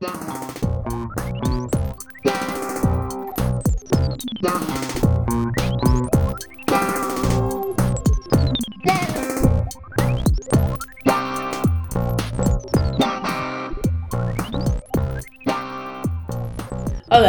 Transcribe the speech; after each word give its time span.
Olá 0.00 0.10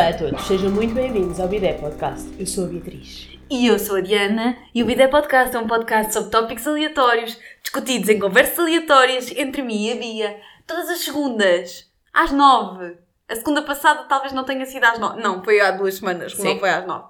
a 0.09 0.13
todos, 0.15 0.45
sejam 0.45 0.69
muito 0.69 0.93
bem-vindos 0.93 1.39
ao 1.39 1.47
Bidé 1.47 1.73
Podcast. 1.73 2.29
Eu 2.37 2.45
sou 2.45 2.65
a 2.65 2.67
Beatriz. 2.67 3.29
E 3.49 3.65
eu 3.65 3.79
sou 3.79 3.95
a 3.95 4.01
Diana 4.01 4.55
e 4.75 4.83
o 4.83 4.85
Bidé 4.85 5.07
Podcast 5.07 5.55
é 5.55 5.59
um 5.59 5.65
podcast 5.65 6.13
sobre 6.13 6.29
tópicos 6.29 6.67
aleatórios, 6.67 7.35
discutidos 7.63 8.09
em 8.09 8.19
conversas 8.19 8.59
aleatórias 8.59 9.31
entre 9.35 9.63
mim 9.63 9.87
e 9.87 9.91
a 9.91 9.95
Bia, 9.95 10.39
todas 10.67 10.87
as 10.89 10.99
segundas, 10.99 11.88
às 12.23 12.31
nove. 12.31 12.97
A 13.27 13.35
segunda 13.35 13.61
passada 13.61 14.03
talvez 14.05 14.33
não 14.33 14.43
tenha 14.43 14.65
sido 14.65 14.83
às 14.83 14.99
nove. 14.99 15.21
Não, 15.21 15.43
foi 15.43 15.59
há 15.59 15.71
duas 15.71 15.95
semanas, 15.95 16.35
Sim. 16.35 16.43
não 16.43 16.59
foi 16.59 16.69
às 16.69 16.85
nove. 16.85 17.05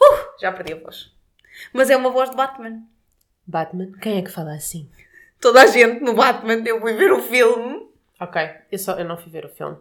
Uh, 0.00 0.40
já 0.40 0.52
perdi 0.52 0.72
a 0.72 0.80
voz. 0.80 1.12
Mas 1.72 1.90
é 1.90 1.96
uma 1.96 2.10
voz 2.10 2.30
de 2.30 2.36
Batman. 2.36 2.82
Batman, 3.46 3.92
quem 4.00 4.18
é 4.18 4.22
que 4.22 4.30
fala 4.30 4.54
assim? 4.54 4.90
Toda 5.40 5.62
a 5.62 5.66
gente 5.66 6.00
no 6.02 6.14
Batman, 6.14 6.62
eu 6.66 6.80
fui 6.80 6.94
ver 6.94 7.12
o 7.12 7.22
filme 7.22 7.84
Ok, 8.20 8.40
eu, 8.70 8.78
só, 8.78 8.92
eu 8.92 9.04
não 9.04 9.16
fui 9.16 9.30
ver 9.30 9.44
o 9.44 9.48
filme. 9.48 9.76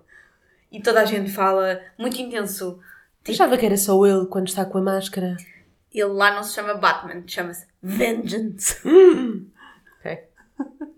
e 0.72 0.82
toda 0.82 1.02
a 1.02 1.06
gente 1.06 1.32
fala 1.32 1.80
muito 1.98 2.20
intenso. 2.20 2.80
Achava 3.28 3.58
que 3.58 3.66
era 3.66 3.78
só 3.78 4.06
ele 4.06 4.26
quando 4.26 4.48
está 4.48 4.66
com 4.66 4.80
a 4.80 4.82
máscara. 4.82 5.38
Ele 5.92 6.06
lá 6.06 6.34
não 6.34 6.44
se 6.44 6.54
chama 6.54 6.74
Batman, 6.74 7.24
chama-se 7.28 7.68
Vengeance. 7.82 8.78
Ok. 10.00 10.24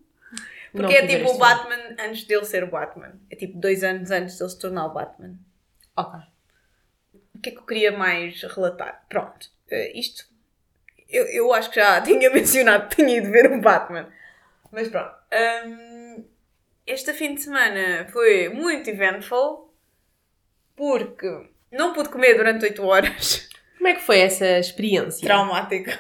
Porque 0.75 0.93
é 0.93 1.07
tipo 1.07 1.31
o. 1.31 1.37
Batman 1.37 1.95
antes 1.99 2.23
dele 2.25 2.45
ser 2.45 2.63
o 2.63 2.69
Batman. 2.69 3.13
É 3.29 3.35
tipo 3.35 3.57
dois 3.59 3.83
anos 3.83 4.11
antes 4.11 4.37
dele 4.37 4.49
se 4.49 4.59
tornar 4.59 4.85
o 4.87 4.93
Batman. 4.93 5.35
Ok. 5.95 6.19
O 7.35 7.39
que 7.39 7.49
é 7.49 7.51
que 7.51 7.59
eu 7.59 7.65
queria 7.65 7.91
mais 7.91 8.41
relatar? 8.43 9.05
Pronto, 9.09 9.49
eh, 9.69 9.91
isto 9.97 10.25
eu, 11.09 11.25
eu 11.27 11.53
acho 11.53 11.69
que 11.69 11.77
já 11.77 12.01
tinha 12.03 12.29
mencionado 12.29 12.89
que 12.89 12.97
tinha 12.97 13.17
ido 13.17 13.31
ver 13.31 13.51
o 13.51 13.61
Batman. 13.61 14.07
Mas 14.71 14.89
pronto. 14.89 15.13
hum, 15.65 16.25
este 16.85 17.13
fim 17.13 17.35
de 17.35 17.41
semana 17.41 18.07
foi 18.11 18.49
muito 18.49 18.89
eventful 18.89 19.73
porque 20.75 21.49
não 21.71 21.93
pude 21.93 22.09
comer 22.09 22.35
durante 22.35 22.65
8 22.65 22.83
horas. 22.83 23.49
Como 23.77 23.87
é 23.87 23.93
que 23.93 24.01
foi 24.01 24.19
essa 24.19 24.59
experiência? 24.59 25.25
Traumático. 25.25 25.91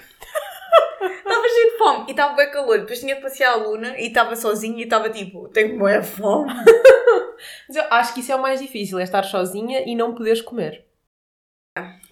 Estava 1.35 1.49
cheio 1.49 1.71
de 1.71 1.77
fome 1.77 2.05
e 2.07 2.11
estava 2.11 2.35
bem 2.35 2.51
calor. 2.51 2.79
Depois 2.79 2.99
tinha 2.99 3.15
de 3.15 3.21
passear 3.21 3.51
a 3.51 3.55
Luna 3.55 3.99
e 3.99 4.07
estava 4.07 4.35
sozinha 4.37 4.79
e 4.79 4.83
estava 4.83 5.09
tipo, 5.09 5.49
tenho 5.49 5.77
boa 5.77 6.01
fome. 6.01 6.53
Mas 7.67 7.75
eu 7.75 7.83
acho 7.91 8.13
que 8.13 8.21
isso 8.21 8.31
é 8.31 8.35
o 8.35 8.41
mais 8.41 8.61
difícil, 8.61 8.97
é 8.99 9.03
estar 9.03 9.23
sozinha 9.23 9.83
e 9.85 9.95
não 9.95 10.15
poderes 10.15 10.41
comer. 10.41 10.85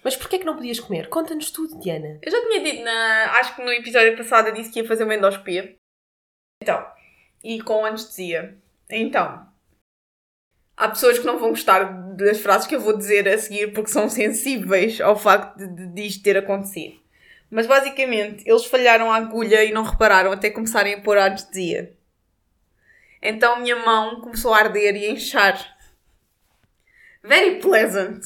Mas 0.02 0.14
porquê 0.14 0.38
que 0.38 0.44
não 0.44 0.56
podias 0.56 0.78
comer? 0.78 1.08
Conta-nos 1.08 1.50
tudo, 1.50 1.80
Diana. 1.80 2.18
Eu 2.22 2.30
já 2.30 2.38
tinha 2.42 2.62
dito, 2.62 2.84
na, 2.84 3.38
acho 3.38 3.56
que 3.56 3.64
no 3.64 3.72
episódio 3.72 4.14
passado, 4.14 4.48
eu 4.48 4.54
disse 4.54 4.70
que 4.70 4.80
ia 4.80 4.86
fazer 4.86 5.04
uma 5.04 5.14
endoscopia. 5.14 5.74
Então, 6.62 6.86
e 7.42 7.62
com 7.62 7.86
anestesia. 7.86 8.58
Então, 8.90 9.48
há 10.76 10.88
pessoas 10.90 11.18
que 11.18 11.24
não 11.24 11.38
vão 11.38 11.48
gostar 11.48 12.14
das 12.14 12.40
frases 12.40 12.66
que 12.66 12.76
eu 12.76 12.80
vou 12.80 12.96
dizer 12.96 13.26
a 13.26 13.38
seguir 13.38 13.72
porque 13.72 13.90
são 13.90 14.10
sensíveis 14.10 15.00
ao 15.00 15.16
facto 15.16 15.56
de, 15.56 15.66
de, 15.66 15.86
disto 15.94 16.22
ter 16.22 16.36
acontecido. 16.36 17.03
Mas 17.50 17.66
basicamente, 17.66 18.42
eles 18.46 18.64
falharam 18.64 19.12
a 19.12 19.16
agulha 19.16 19.64
e 19.64 19.72
não 19.72 19.82
repararam 19.82 20.32
até 20.32 20.50
começarem 20.50 20.94
a 20.94 21.00
pôr 21.00 21.18
a 21.18 21.26
anestesia. 21.26 21.92
Então 23.22 23.54
a 23.54 23.60
minha 23.60 23.76
mão 23.76 24.20
começou 24.20 24.52
a 24.52 24.58
arder 24.58 24.96
e 24.96 25.06
a 25.06 25.10
inchar. 25.10 25.76
Very 27.22 27.60
pleasant. 27.60 28.22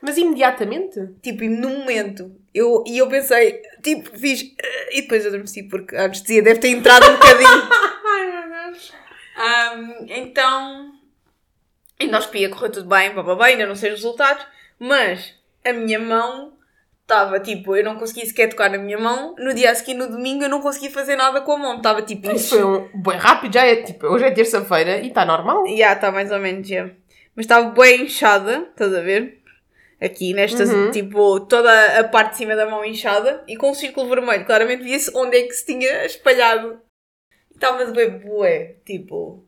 Mas 0.00 0.16
imediatamente? 0.16 0.98
Tipo, 1.22 1.44
no 1.44 1.68
momento, 1.68 2.34
eu, 2.54 2.82
e 2.86 2.98
eu 2.98 3.08
pensei, 3.08 3.60
tipo, 3.82 4.18
fiz. 4.18 4.54
"Ah", 4.62 4.88
E 4.92 5.02
depois 5.02 5.26
adormeci 5.26 5.62
porque 5.64 5.94
a 5.94 6.04
anestesia 6.04 6.42
deve 6.42 6.58
ter 6.58 6.68
entrado 6.68 7.06
um 7.06 7.12
bocadinho. 7.12 7.48
Ai, 8.06 8.48
meu 8.48 8.72
Deus. 8.72 8.92
Ahm, 9.36 10.06
então, 10.08 10.94
endoscopia 12.00 12.48
correu 12.48 12.72
tudo 12.72 12.88
bem, 12.88 13.14
bababá, 13.14 13.46
ainda 13.46 13.66
não 13.66 13.76
sei 13.76 13.90
os 13.92 13.96
resultados, 13.96 14.44
mas 14.78 15.34
a 15.64 15.72
minha 15.72 15.98
mão 15.98 16.58
estava 17.10 17.40
tipo, 17.40 17.74
eu 17.76 17.82
não 17.84 17.96
conseguia 17.96 18.24
sequer 18.24 18.48
tocar 18.48 18.70
na 18.70 18.78
minha 18.78 18.96
mão. 18.98 19.34
No 19.36 19.52
dia 19.52 19.72
a 19.72 19.74
seguir, 19.74 19.94
no 19.94 20.08
domingo, 20.08 20.44
eu 20.44 20.48
não 20.48 20.60
conseguia 20.60 20.90
fazer 20.90 21.16
nada 21.16 21.40
com 21.40 21.52
a 21.52 21.58
mão, 21.58 21.76
estava 21.78 22.00
tipo. 22.02 22.30
Isso 22.30 22.50
foi 22.56 22.64
um 22.64 23.02
bem 23.02 23.18
rápido, 23.18 23.52
já 23.52 23.66
é 23.66 23.82
tipo, 23.82 24.06
hoje 24.06 24.24
é 24.24 24.30
terça-feira 24.30 24.98
e 25.00 25.08
está 25.08 25.24
normal. 25.24 25.66
Já, 25.76 25.92
está 25.92 26.12
mais 26.12 26.30
ou 26.30 26.38
menos, 26.38 26.66
já. 26.66 26.84
Mas 27.34 27.44
estava 27.44 27.70
bem 27.70 28.02
inchada, 28.04 28.68
estás 28.70 28.94
a 28.94 29.00
ver? 29.00 29.40
Aqui, 30.00 30.32
nesta, 30.32 30.64
Uhum. 30.64 30.90
tipo, 30.90 31.40
toda 31.40 32.00
a 32.00 32.04
parte 32.04 32.30
de 32.30 32.36
cima 32.38 32.56
da 32.56 32.64
mão 32.64 32.82
inchada 32.84 33.44
e 33.46 33.56
com 33.56 33.70
um 33.70 33.74
círculo 33.74 34.08
vermelho. 34.08 34.46
Claramente 34.46 34.82
via-se 34.82 35.10
onde 35.14 35.36
é 35.36 35.42
que 35.42 35.52
se 35.52 35.66
tinha 35.66 36.06
espalhado. 36.06 36.80
Estava 37.54 37.84
de 37.84 37.92
bem 37.92 38.18
bué, 38.18 38.76
tipo... 38.86 39.44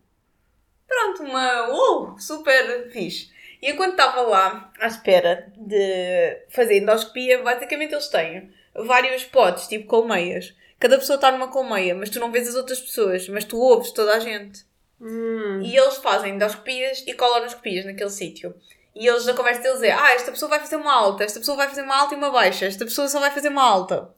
Pronto, 0.87 1.23
uma... 1.23 1.69
Uh, 1.71 2.19
super 2.19 2.91
fixe. 2.91 3.31
E 3.63 3.71
enquanto 3.71 3.93
estava 3.93 4.23
lá, 4.23 4.73
à 4.81 4.89
espera 4.89 5.53
de 5.57 6.47
fazer 6.51 6.79
endoscopia, 6.79 7.41
basicamente 7.43 7.93
eles 7.93 8.09
têm 8.09 8.53
vários 8.75 9.23
potes, 9.23 9.69
tipo 9.69 9.87
colmeias. 9.87 10.53
Cada 10.81 10.99
pessoa 10.99 11.15
está 11.15 11.31
numa 11.31 11.47
colmeia, 11.47 11.95
mas 11.95 12.11
tu 12.11 12.19
não 12.19 12.33
vês 12.33 12.49
as 12.49 12.57
outras 12.57 12.81
pessoas, 12.81 13.29
mas 13.29 13.45
tu 13.45 13.57
ouves 13.57 13.93
toda 13.93 14.17
a 14.17 14.19
gente. 14.19 14.67
Hum. 15.01 15.61
E 15.63 15.77
eles 15.77 15.97
fazem 15.99 16.35
endoscopias 16.35 17.05
e 17.07 17.15
colonoscopias 17.15 17.85
naquele 17.85 18.11
sítio. 18.11 18.53
E 18.95 19.07
eles, 19.07 19.25
na 19.27 19.35
conversa 19.35 19.63
deles, 19.63 19.83
é: 19.83 19.93
Ah, 19.93 20.13
esta 20.13 20.33
pessoa 20.33 20.49
vai 20.49 20.59
fazer 20.59 20.77
uma 20.77 20.93
alta, 20.93 21.23
esta 21.23 21.39
pessoa 21.39 21.57
vai 21.57 21.69
fazer 21.69 21.83
uma 21.83 22.01
alta 22.01 22.15
e 22.15 22.19
uma 22.19 22.33
baixa, 22.33 22.67
esta 22.67 22.85
pessoa 22.85 23.09
só 23.09 23.21
vai 23.21 23.31
fazer 23.31 23.49
uma 23.49 23.63
alta. 23.63 24.11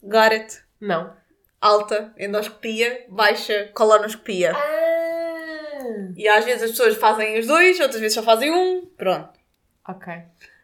Got 0.00 0.32
it. 0.32 0.62
Não. 0.80 1.12
Alta, 1.60 2.14
endoscopia, 2.18 3.04
baixa, 3.08 3.70
colonoscopia. 3.74 4.52
Ah. 4.54 4.83
E 6.16 6.28
às 6.28 6.44
vezes 6.44 6.62
as 6.64 6.70
pessoas 6.70 6.96
fazem 6.96 7.38
os 7.38 7.46
dois, 7.46 7.78
outras 7.80 8.00
vezes 8.00 8.14
só 8.14 8.22
fazem 8.22 8.50
um. 8.50 8.86
Pronto. 8.96 9.30
Ok. 9.88 10.12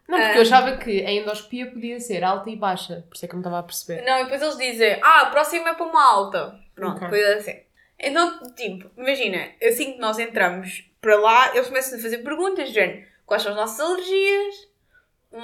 Não, 0.08 0.18
porque 0.18 0.38
eu 0.38 0.42
achava 0.42 0.76
que 0.76 1.04
a 1.06 1.10
endoscopia 1.12 1.70
podia 1.70 2.00
ser 2.00 2.24
alta 2.24 2.50
e 2.50 2.56
baixa, 2.56 3.04
por 3.08 3.14
isso 3.14 3.24
é 3.24 3.28
que 3.28 3.34
eu 3.34 3.36
não 3.36 3.42
estava 3.42 3.58
a 3.60 3.62
perceber. 3.62 4.02
Não, 4.04 4.18
e 4.18 4.24
depois 4.24 4.42
eles 4.42 4.56
dizem: 4.56 4.98
Ah, 5.02 5.20
a 5.22 5.26
próxima 5.26 5.70
é 5.70 5.74
para 5.74 5.86
uma 5.86 6.04
alta. 6.04 6.58
Pronto, 6.74 6.96
Ok. 6.96 7.08
coisa 7.08 7.36
assim. 7.36 7.60
Então, 7.98 8.40
tipo, 8.54 8.90
imagina, 8.96 9.50
assim 9.62 9.92
que 9.92 9.98
nós 9.98 10.18
entramos 10.18 10.84
para 11.00 11.16
lá, 11.18 11.54
eles 11.54 11.68
começam 11.68 11.98
a 11.98 12.02
fazer 12.02 12.18
perguntas, 12.18 12.68
de 12.68 12.74
género, 12.74 13.06
quais 13.26 13.42
são 13.42 13.52
as 13.52 13.56
nossas 13.58 13.78
alergias, 13.80 14.68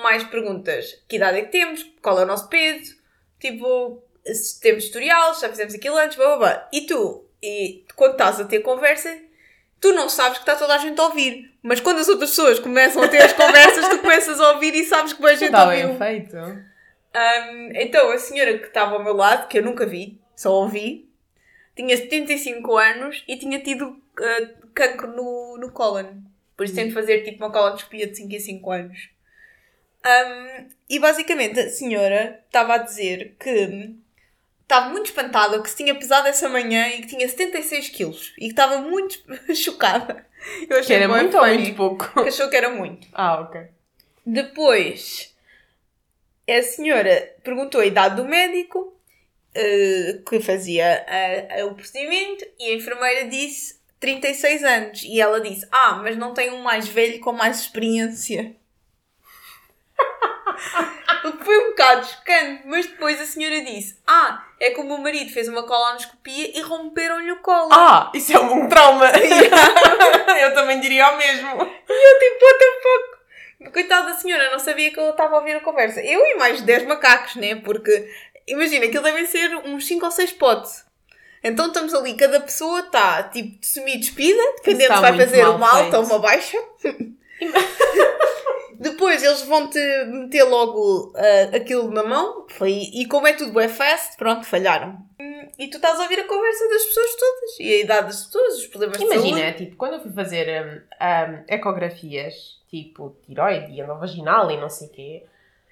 mais 0.02 0.24
perguntas, 0.24 1.02
que 1.06 1.16
idade 1.16 1.38
é 1.38 1.42
que 1.42 1.52
temos, 1.52 1.82
qual 2.02 2.18
é 2.18 2.24
o 2.24 2.26
nosso 2.26 2.48
peso, 2.48 2.96
tipo, 3.38 4.02
se 4.24 4.58
temos 4.60 4.84
historial, 4.84 5.34
se 5.34 5.42
já 5.42 5.48
fizemos 5.50 5.74
aquilo 5.74 5.96
antes, 5.96 6.16
blá 6.16 6.26
blá 6.28 6.36
blá. 6.38 6.68
E 6.72 6.80
tu, 6.86 7.24
e 7.42 7.84
quando 7.94 8.12
estás 8.12 8.40
a 8.40 8.44
ter 8.46 8.60
conversa, 8.60 9.16
tu 9.80 9.92
não 9.92 10.08
sabes 10.08 10.38
que 10.38 10.42
está 10.42 10.56
toda 10.56 10.74
a 10.74 10.78
gente 10.78 11.00
a 11.00 11.04
ouvir. 11.04 11.52
Mas 11.62 11.80
quando 11.80 11.98
as 11.98 12.08
outras 12.08 12.30
pessoas 12.30 12.58
começam 12.58 13.02
a 13.02 13.08
ter 13.08 13.18
as 13.18 13.32
conversas, 13.32 13.88
tu 13.88 13.98
começas 13.98 14.40
a 14.40 14.52
ouvir 14.52 14.74
e 14.74 14.84
sabes 14.84 15.12
que 15.12 15.22
bem 15.22 15.36
gente 15.36 15.46
Está 15.46 15.64
ouviu. 15.64 15.88
bem 15.94 15.98
feito. 15.98 16.36
Um, 16.36 17.70
então, 17.74 18.10
a 18.10 18.18
senhora 18.18 18.58
que 18.58 18.66
estava 18.66 18.94
ao 18.94 19.02
meu 19.02 19.14
lado, 19.14 19.48
que 19.48 19.58
eu 19.58 19.62
nunca 19.62 19.86
vi, 19.86 20.20
só 20.34 20.52
ouvi, 20.52 21.08
tinha 21.74 21.96
75 21.96 22.76
anos 22.76 23.24
e 23.26 23.36
tinha 23.36 23.58
tido 23.60 23.88
uh, 23.88 24.66
cancro 24.74 25.08
no, 25.08 25.56
no 25.58 25.72
cólon. 25.72 26.22
Por 26.56 26.64
isso 26.64 26.74
tem 26.74 26.88
de 26.88 26.94
fazer 26.94 27.22
tipo 27.22 27.44
uma 27.44 27.52
colonoscopia 27.52 28.06
de 28.06 28.16
5 28.16 28.34
em 28.34 28.40
5 28.40 28.70
anos. 28.70 29.08
Um, 30.06 30.68
e 30.88 30.98
basicamente 30.98 31.58
a 31.58 31.68
senhora 31.68 32.40
estava 32.46 32.74
a 32.74 32.78
dizer 32.78 33.34
que 33.40 33.96
estava 34.66 34.88
muito 34.90 35.06
espantada 35.06 35.62
que 35.62 35.70
se 35.70 35.76
tinha 35.76 35.94
pesado 35.94 36.26
essa 36.26 36.48
manhã 36.48 36.88
e 36.88 37.00
que 37.02 37.06
tinha 37.06 37.28
76 37.28 37.88
quilos 37.90 38.32
e 38.36 38.40
que 38.46 38.46
estava 38.46 38.78
muito 38.78 39.18
chocada. 39.54 40.26
Eu 40.62 40.66
Que 40.68 40.74
achei 40.74 40.96
era 40.96 41.08
bué 41.08 41.20
muito 41.22 41.36
ou 41.36 41.42
funny, 41.44 41.58
muito 41.58 41.76
pouco? 41.76 42.22
que 42.22 42.28
achou 42.28 42.48
que 42.50 42.56
era 42.56 42.70
muito. 42.70 43.06
Ah, 43.12 43.40
ok. 43.40 43.60
Depois, 44.24 45.34
a 46.48 46.62
senhora 46.62 47.34
perguntou 47.44 47.80
a 47.80 47.86
idade 47.86 48.16
do 48.16 48.24
médico 48.24 48.92
eh, 49.54 50.20
que 50.28 50.40
fazia 50.40 50.84
eh, 51.08 51.64
o 51.64 51.74
procedimento 51.74 52.44
e 52.58 52.70
a 52.70 52.74
enfermeira 52.74 53.28
disse 53.28 53.80
36 54.00 54.64
anos. 54.64 55.02
E 55.04 55.20
ela 55.20 55.40
disse: 55.40 55.66
Ah, 55.70 56.00
mas 56.02 56.16
não 56.16 56.34
tem 56.34 56.50
um 56.50 56.60
mais 56.62 56.88
velho 56.88 57.20
com 57.20 57.32
mais 57.32 57.60
experiência. 57.60 58.54
Foi 61.44 61.58
um 61.58 61.70
bocado 61.70 62.06
chocante, 62.06 62.62
mas 62.66 62.86
depois 62.86 63.20
a 63.20 63.26
senhora 63.26 63.64
disse: 63.64 63.98
Ah, 64.06 64.45
é 64.60 64.70
que 64.70 64.80
o 64.80 64.84
meu 64.84 64.98
marido 64.98 65.30
fez 65.30 65.48
uma 65.48 65.62
colonoscopia 65.64 66.58
e 66.58 66.60
romperam-lhe 66.62 67.30
o 67.32 67.40
colo. 67.40 67.68
Ah, 67.72 68.10
isso 68.14 68.32
é 68.32 68.40
um 68.40 68.68
trauma. 68.68 69.06
eu 70.40 70.54
também 70.54 70.80
diria 70.80 71.10
o 71.10 71.18
mesmo. 71.18 71.48
Eu 71.48 72.18
tipo, 72.18 72.44
what 72.44 72.58
the 72.58 72.66
fuck? 72.82 73.16
Coitada 73.72 74.06
da 74.08 74.14
senhora, 74.14 74.50
não 74.50 74.58
sabia 74.58 74.90
que 74.90 74.98
eu 74.98 75.10
estava 75.10 75.36
a 75.36 75.38
ouvir 75.38 75.56
a 75.56 75.60
conversa. 75.60 76.00
Eu 76.00 76.20
e 76.24 76.36
mais 76.36 76.60
10 76.62 76.86
macacos, 76.86 77.36
né? 77.36 77.56
Porque, 77.56 78.10
imagina, 78.46 78.86
aquilo 78.86 79.02
devem 79.02 79.26
ser 79.26 79.54
uns 79.64 79.86
5 79.86 80.04
ou 80.04 80.10
6 80.10 80.32
potes. 80.32 80.86
Então 81.42 81.66
estamos 81.66 81.94
ali, 81.94 82.14
cada 82.14 82.40
pessoa 82.40 82.80
está 82.80 83.22
tipo 83.24 83.58
semi-despida, 83.64 84.42
dependendo 84.56 84.94
se 84.94 85.00
vai 85.00 85.16
fazer 85.16 85.42
mal 85.42 85.56
uma 85.56 85.70
alta 85.70 85.98
ou 85.98 86.04
uma 86.06 86.18
baixa. 86.18 86.58
Depois 88.78 89.22
eles 89.22 89.42
vão-te 89.42 89.78
meter 90.06 90.44
logo 90.44 91.12
ah, 91.16 91.56
aquilo 91.56 91.90
na 91.90 92.02
mão 92.02 92.46
foi, 92.48 92.72
e 92.92 93.06
como 93.06 93.26
é 93.26 93.32
tudo 93.32 93.58
é 93.60 93.68
fast, 93.68 94.16
pronto, 94.16 94.46
falharam. 94.46 94.96
Hum, 95.20 95.48
E 95.58 95.68
tu 95.68 95.76
estás 95.76 95.98
a 95.98 96.02
ouvir 96.02 96.20
a 96.20 96.24
conversa 96.24 96.68
das 96.68 96.84
pessoas 96.84 97.16
todas 97.16 97.60
e 97.60 97.72
a 97.72 97.80
idade 97.80 98.06
das 98.08 98.24
pessoas, 98.26 98.58
os 98.58 98.66
problemas 98.66 98.98
de 98.98 99.04
Imagina, 99.04 99.52
tipo, 99.52 99.76
quando 99.76 99.94
eu 99.94 100.00
fui 100.00 100.12
fazer 100.12 100.46
hum, 100.48 100.80
hum, 100.80 101.44
ecografias, 101.48 102.34
tipo, 102.68 103.16
tiroide 103.26 103.72
e 103.72 103.80
endovaginal 103.80 104.50
e 104.50 104.56
não 104.56 104.68
sei 104.68 104.88
o 104.88 104.90
quê, 104.90 105.22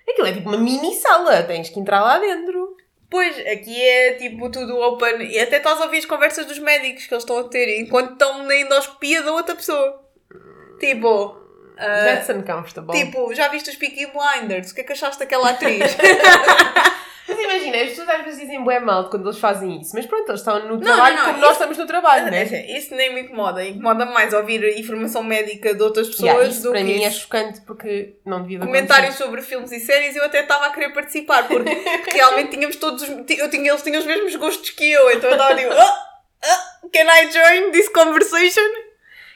aquilo 0.09 0.29
é 0.29 0.33
tipo 0.33 0.49
uma 0.49 0.59
mini 0.59 0.95
sala, 0.95 1.43
tens 1.43 1.69
que 1.71 1.81
entrar 1.81 2.01
lá 2.01 2.19
dentro. 2.19 2.77
Pois, 3.11 3.39
aqui 3.47 3.81
é 3.81 4.15
tipo 4.15 4.51
tudo 4.51 4.77
open 4.77 5.23
e 5.23 5.39
até 5.39 5.59
estás 5.59 5.81
a 5.81 5.85
ouvir 5.85 5.99
as 5.99 6.05
conversas 6.05 6.47
dos 6.47 6.59
médicos 6.59 7.07
que 7.07 7.15
eles 7.15 7.23
estão 7.23 7.39
a 7.39 7.45
ter 7.45 7.81
enquanto 7.81 8.13
estão 8.13 8.43
na 8.43 8.57
endoscopia 8.57 9.23
da 9.23 9.33
outra 9.33 9.55
pessoa. 9.55 10.03
Tipo, 10.81 11.44
ah, 11.79 12.05
That's 12.05 12.29
uncomfortable. 12.31 12.93
tipo, 12.99 13.35
já 13.35 13.49
viste 13.49 13.71
os 13.71 13.77
Peaky 13.77 14.07
Blinders? 14.07 14.71
O 14.71 14.75
que 14.75 14.81
é 14.81 14.85
que 14.85 14.93
achaste 14.93 15.19
daquela 15.19 15.51
atriz? 15.51 15.97
Mas 17.27 17.39
imagina, 17.39 17.79
as 17.79 17.89
pessoas 17.89 18.09
às 18.11 18.23
vezes 18.25 18.41
dizem 18.41 18.63
bué 18.63 18.79
mal 18.79 19.09
quando 19.09 19.27
eles 19.27 19.39
fazem 19.39 19.81
isso, 19.81 19.93
mas 19.95 20.05
pronto, 20.05 20.29
eles 20.29 20.41
estão 20.43 20.69
no 20.69 20.79
trabalho 20.79 21.17
não, 21.17 21.23
não, 21.23 21.25
como 21.25 21.39
isso- 21.39 21.47
nós 21.47 21.53
estamos 21.53 21.79
no 21.79 21.87
trabalho, 21.87 22.31
né? 22.31 22.45
Isso 22.45 22.95
nem 22.95 23.15
me 23.15 23.23
incomoda. 23.23 23.65
Incomoda 23.65 24.05
mais 24.05 24.35
ouvir 24.35 24.63
informação 24.79 25.23
médica 25.23 25.75
de 25.75 25.83
outras 25.83 26.09
pessoas 26.09 26.29
Yeah, 26.31 26.49
isso 26.51 26.63
do 26.65 26.71
para 26.73 26.81
que 26.81 26.85
mim 26.85 27.03
é 27.03 27.09
isso. 27.09 27.21
chocante 27.21 27.63
porque 27.63 28.17
não 28.27 28.43
devia 28.43 28.59
de 28.59 28.67
comentários 28.67 29.15
sobre 29.15 29.41
filmes 29.41 29.73
e 29.73 29.81
séries 29.81 30.15
eu 30.15 30.23
até 30.25 30.41
estava 30.43 30.67
a 30.67 30.71
querer 30.71 30.91
participar 30.93 31.49
porque 31.49 31.71
realmente 32.13 32.51
tínhamos 32.51 32.77
todos 32.77 33.03
os, 33.03 33.09
eu 33.09 33.49
tinha, 33.49 33.71
eles 33.71 33.83
tinham 33.83 34.01
os 34.01 34.07
mesmos 34.07 34.37
gostos 34.37 34.69
que 34.69 34.93
eu 34.93 35.11
então 35.11 35.31
eu 35.31 35.37
estava 35.37 35.57
tipo 35.57 35.73
"Ah, 35.73 36.07
ah, 36.45 36.65
can 36.93 37.07
I 37.11 37.31
join 37.33 37.71
this 37.71 37.89
conversation? 37.89 38.69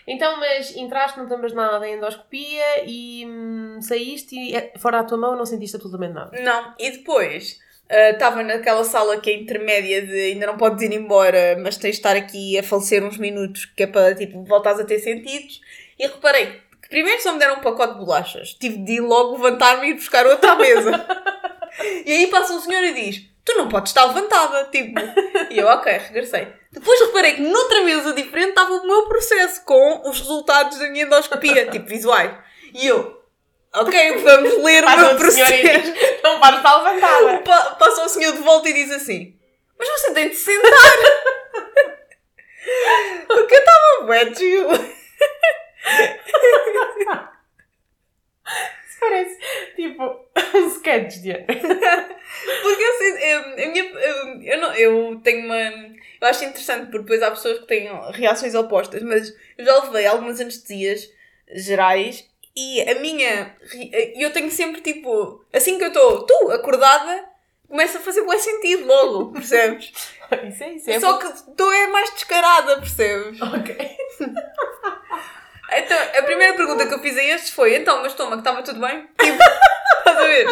Então, 0.08 0.40
mas 0.40 0.74
entraste, 0.74 1.18
não 1.18 1.28
tomas 1.28 1.52
nada 1.52 1.86
em 1.86 1.96
endoscopia 1.96 2.84
e 2.86 3.26
hum, 3.26 3.78
saíste 3.82 4.34
e 4.34 4.56
eh, 4.56 4.72
fora 4.78 5.02
da 5.02 5.04
tua 5.04 5.18
mão 5.18 5.36
não 5.36 5.44
sentiste 5.44 5.76
absolutamente 5.76 6.14
nada. 6.14 6.30
não, 6.40 6.74
e 6.78 6.90
depois 6.90 7.60
estava 7.90 8.42
naquela 8.42 8.84
sala 8.84 9.18
que 9.18 9.30
é 9.30 9.34
intermédia 9.34 10.06
de 10.06 10.32
ainda 10.32 10.46
não 10.46 10.58
podes 10.58 10.82
ir 10.82 10.92
embora 10.92 11.56
mas 11.62 11.78
tens 11.78 11.92
de 11.92 11.98
estar 11.98 12.16
aqui 12.16 12.58
a 12.58 12.62
falecer 12.62 13.02
uns 13.02 13.16
minutos 13.16 13.64
que 13.64 13.84
é 13.84 13.86
para 13.86 14.14
tipo 14.14 14.44
voltares 14.44 14.78
a 14.78 14.84
ter 14.84 14.98
sentidos 14.98 15.62
e 15.98 16.06
reparei 16.06 16.60
que 16.82 16.88
primeiro 16.90 17.22
só 17.22 17.32
me 17.32 17.38
deram 17.38 17.56
um 17.56 17.60
pacote 17.62 17.94
de 17.94 18.00
bolachas 18.00 18.52
tive 18.52 18.76
de 18.76 18.92
ir 18.94 19.00
logo 19.00 19.36
levantar-me 19.36 19.86
e 19.86 19.90
ir 19.92 19.94
buscar 19.94 20.26
outra 20.26 20.52
à 20.52 20.56
mesa 20.56 21.06
E 22.04 22.10
aí 22.10 22.26
passa 22.26 22.54
um 22.54 22.60
senhor 22.60 22.82
e 22.82 22.92
diz: 22.92 23.24
Tu 23.44 23.54
não 23.56 23.68
podes 23.68 23.90
estar 23.90 24.04
levantada. 24.06 24.64
Tipo, 24.64 25.00
e 25.50 25.58
eu, 25.58 25.66
ok, 25.68 25.92
regressei. 25.92 26.48
Depois 26.70 27.00
reparei 27.00 27.34
que 27.34 27.40
noutra 27.42 27.82
mesa 27.82 28.12
diferente 28.12 28.50
estava 28.50 28.72
o 28.74 28.86
meu 28.86 29.06
processo 29.08 29.64
com 29.64 30.02
os 30.08 30.18
resultados 30.20 30.78
da 30.78 30.88
minha 30.90 31.04
endoscopia, 31.04 31.66
tipo 31.72 31.86
visuais. 31.86 32.30
E 32.74 32.86
eu, 32.86 33.22
ok, 33.74 34.18
vamos 34.22 34.62
ler 34.64 34.84
o 34.84 34.96
meu 34.98 35.16
processo. 35.16 35.52
diz, 35.52 36.22
não 36.22 36.38
para 36.40 36.56
estar 36.58 36.76
levantada. 36.76 37.38
Pa- 37.38 37.70
Passa 37.76 38.04
o 38.04 38.08
senhor 38.08 38.32
de 38.34 38.42
volta 38.42 38.68
e 38.68 38.74
diz 38.74 38.90
assim: 38.90 39.34
Mas 39.78 39.88
você 39.88 40.12
tem 40.12 40.28
de 40.28 40.34
se 40.36 40.44
sentar. 40.44 40.70
Porque 43.28 43.54
eu 43.54 43.58
estava 43.58 44.06
bué. 44.06 44.24
Parece 49.00 49.38
tipo 49.76 50.02
um 50.54 50.66
sketch 50.68 51.14
de 51.22 51.32
Porque 51.34 52.84
assim, 52.84 53.24
eu, 53.24 53.40
a 53.40 53.56
minha, 53.70 53.84
eu, 53.84 54.42
eu, 54.42 54.60
não, 54.60 54.74
eu 54.74 55.20
tenho 55.22 55.46
uma. 55.46 55.97
Eu 56.20 56.28
acho 56.28 56.44
interessante 56.44 56.86
porque 56.86 56.98
depois 56.98 57.22
há 57.22 57.30
pessoas 57.30 57.60
que 57.60 57.66
têm 57.66 57.88
reações 58.12 58.54
opostas, 58.54 59.02
mas 59.02 59.34
eu 59.56 59.64
já 59.64 59.84
levei 59.84 60.06
algumas 60.06 60.40
anestesias 60.40 61.08
gerais 61.54 62.28
e 62.56 62.82
a 62.82 62.94
minha. 62.96 63.56
Eu 64.16 64.32
tenho 64.32 64.50
sempre 64.50 64.80
tipo. 64.80 65.44
Assim 65.52 65.78
que 65.78 65.84
eu 65.84 65.88
estou, 65.88 66.26
tu, 66.26 66.50
acordada, 66.50 67.24
começa 67.68 67.98
a 67.98 68.00
fazer 68.00 68.22
bom 68.22 68.36
sentido 68.38 68.86
logo, 68.86 69.32
percebes? 69.32 69.92
Isso 70.48 70.64
é 70.64 70.72
isso. 70.74 70.90
É 70.90 71.00
Só 71.00 71.16
que 71.16 71.54
tu 71.56 71.70
é 71.70 71.86
mais 71.86 72.12
descarada, 72.12 72.76
percebes? 72.78 73.40
Ok. 73.40 73.76
Então, 75.70 75.98
a 76.18 76.22
primeira 76.22 76.54
pergunta 76.54 76.86
que 76.86 76.94
eu 76.94 76.98
fiz 77.00 77.14
a 77.16 77.22
estes 77.22 77.50
foi: 77.50 77.76
então, 77.76 78.00
mas 78.00 78.12
estômago, 78.12 78.38
estava 78.38 78.62
tudo 78.62 78.80
bem? 78.80 79.06
Tipo, 79.20 79.36
estás 79.98 80.16
a 80.16 80.24
ver? 80.24 80.46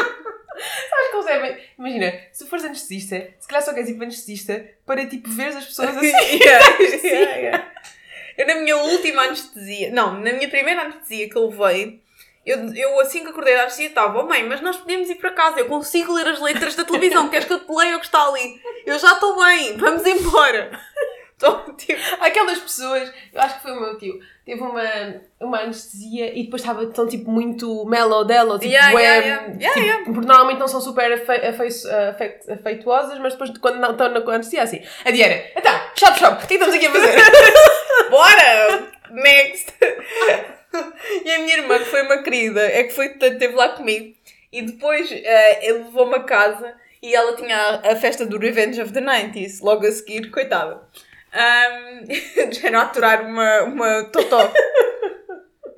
Sabes 0.57 1.11
que 1.11 1.17
eles 1.17 1.27
devem. 1.27 1.65
Imagina, 1.79 2.21
se 2.33 2.47
fores 2.47 2.65
anestesista, 2.65 3.29
se 3.39 3.49
calhar 3.49 3.63
só 3.63 3.73
queres 3.73 3.91
ir 3.91 3.95
para 3.95 4.05
anestesista 4.05 4.67
para 4.85 5.07
tipo 5.07 5.31
ver 5.31 5.49
as 5.49 5.67
pessoas 5.67 5.97
assim. 5.97 6.07
Yeah, 6.37 6.79
yeah, 7.05 7.37
yeah. 7.37 7.73
Eu 8.37 8.47
na 8.47 8.55
minha 8.57 8.77
última 8.77 9.23
anestesia, 9.23 9.91
não, 9.91 10.21
na 10.21 10.33
minha 10.33 10.49
primeira 10.49 10.83
anestesia 10.83 11.29
que 11.29 11.37
eu 11.37 11.49
levei, 11.49 12.03
eu, 12.45 12.73
eu 12.75 13.01
assim 13.01 13.23
que 13.23 13.31
acordei 13.31 13.55
da 13.55 13.63
anestesia 13.63 13.89
estava, 13.89 14.21
oh 14.21 14.27
mãe, 14.27 14.45
mas 14.45 14.61
nós 14.61 14.77
podemos 14.77 15.09
ir 15.11 15.17
para 15.17 15.33
casa, 15.33 15.59
eu 15.59 15.67
consigo 15.67 16.13
ler 16.13 16.29
as 16.29 16.41
letras 16.41 16.77
da 16.77 16.85
televisão, 16.85 17.29
queres 17.29 17.47
que 17.47 17.53
eu 17.53 17.61
te 17.61 17.73
leia 17.73 17.97
o 17.97 18.01
que 18.01 18.07
está 18.07 18.25
ali? 18.25 18.61
Eu 18.85 18.99
já 18.99 19.13
estou 19.13 19.37
bem, 19.43 19.77
vamos 19.77 20.07
embora. 20.07 20.71
Estou 21.37 21.75
tipo, 21.75 22.01
Aquelas 22.21 22.59
pessoas, 22.61 23.13
eu 23.31 23.41
acho 23.43 23.57
que 23.57 23.63
foi 23.63 23.73
o 23.73 23.81
meu 23.81 23.99
tio, 23.99 24.19
teve 24.47 24.59
uma, 24.59 25.21
uma 25.39 25.61
anestesia 25.61 26.33
e 26.35 26.45
depois 26.45 26.63
estava 26.63 26.87
tão 26.87 27.07
tipo 27.07 27.31
muito 27.31 27.85
mellow 27.85 28.25
dela, 28.25 28.59
tipo, 28.59 28.73
Yeah, 28.73 28.99
yeah, 28.99 29.27
yeah. 29.27 29.47
Yeah, 29.47 29.75
tipo, 29.75 29.87
yeah. 29.87 30.05
porque 30.05 30.27
normalmente 30.27 30.59
não 30.59 30.69
são 30.69 30.81
super 30.81 31.13
afe, 31.13 32.51
afeituosas, 32.51 33.19
mas 33.19 33.35
depois 33.35 33.51
quando 33.59 33.77
não 33.81 33.91
estão 33.91 34.09
na 34.09 34.21
anestesia 34.21 34.63
assim, 34.63 34.81
a 35.05 35.11
Diana, 35.11 35.43
então, 35.55 35.79
shop 35.95 36.19
shop, 36.19 36.43
o 36.43 36.47
que 36.47 36.55
é 36.55 36.57
estamos 36.57 36.75
aqui 36.75 36.87
a 36.87 36.93
fazer? 36.93 37.17
bora! 38.09 38.93
Next! 39.11 39.75
e 41.23 41.31
a 41.33 41.39
minha 41.41 41.59
irmã, 41.59 41.79
que 41.79 41.85
foi 41.85 42.01
uma 42.03 42.23
querida, 42.23 42.63
é 42.63 42.85
que 42.85 42.95
foi, 42.95 43.09
esteve 43.09 43.55
lá 43.55 43.69
comigo 43.71 44.15
e 44.51 44.63
depois 44.63 45.13
eh, 45.13 45.69
ele 45.69 45.85
levou-me 45.85 46.17
a 46.17 46.21
casa 46.21 46.75
e 47.03 47.15
ela 47.15 47.37
tinha 47.37 47.57
a, 47.57 47.93
a 47.93 47.97
festa 47.97 48.25
do 48.25 48.39
Revenge 48.39 48.81
of 48.81 48.91
the 48.93 49.03
90s, 49.03 49.61
logo 49.61 49.87
a 49.87 49.93
seguir, 49.93 50.31
coitada. 50.31 50.81
Um, 51.37 52.07
não 52.73 52.81
aturar 52.81 53.23
uma, 53.23 53.63
uma 53.65 54.05
totó. 54.05 54.51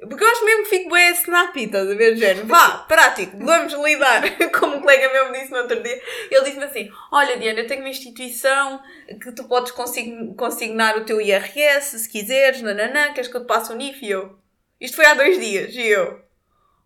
Porque 0.08 0.24
eu 0.24 0.28
acho 0.28 0.44
mesmo 0.44 0.62
que 0.64 0.70
fico 0.70 0.90
bem 0.90 1.10
snappy, 1.12 1.64
estás 1.64 1.90
a 1.90 1.94
ver, 1.94 2.16
género? 2.16 2.46
Vá, 2.46 2.78
prático, 2.88 3.36
vamos 3.44 3.72
lidar. 3.74 4.22
Como 4.58 4.76
um 4.76 4.80
colega 4.80 5.12
meu 5.12 5.30
me 5.30 5.38
disse 5.40 5.50
no 5.50 5.58
outro 5.58 5.82
dia, 5.82 6.00
ele 6.30 6.44
disse-me 6.44 6.64
assim: 6.64 6.88
Olha, 7.12 7.36
Diana, 7.36 7.60
eu 7.60 7.66
tenho 7.66 7.80
uma 7.80 7.90
instituição 7.90 8.80
que 9.20 9.32
tu 9.32 9.44
podes 9.44 9.72
consign- 9.72 10.34
consignar 10.34 10.96
o 10.96 11.04
teu 11.04 11.20
IRS 11.20 11.98
se 11.98 12.08
quiseres, 12.08 12.62
nananã, 12.62 13.12
queres 13.12 13.28
que 13.28 13.36
eu 13.36 13.42
te 13.42 13.46
passe 13.46 13.70
o 13.72 13.76
NIF? 13.76 14.02
E 14.06 14.10
eu, 14.10 14.38
isto 14.80 14.96
foi 14.96 15.04
há 15.04 15.14
dois 15.14 15.38
dias, 15.38 15.74
e 15.74 15.86
eu, 15.88 16.20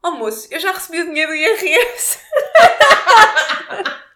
oh 0.03 0.13
moço, 0.13 0.49
eu 0.51 0.59
já 0.59 0.73
recebi 0.73 1.03
o 1.03 1.07
dinheiro 1.07 1.31
do 1.31 1.37
IRS. 1.37 2.19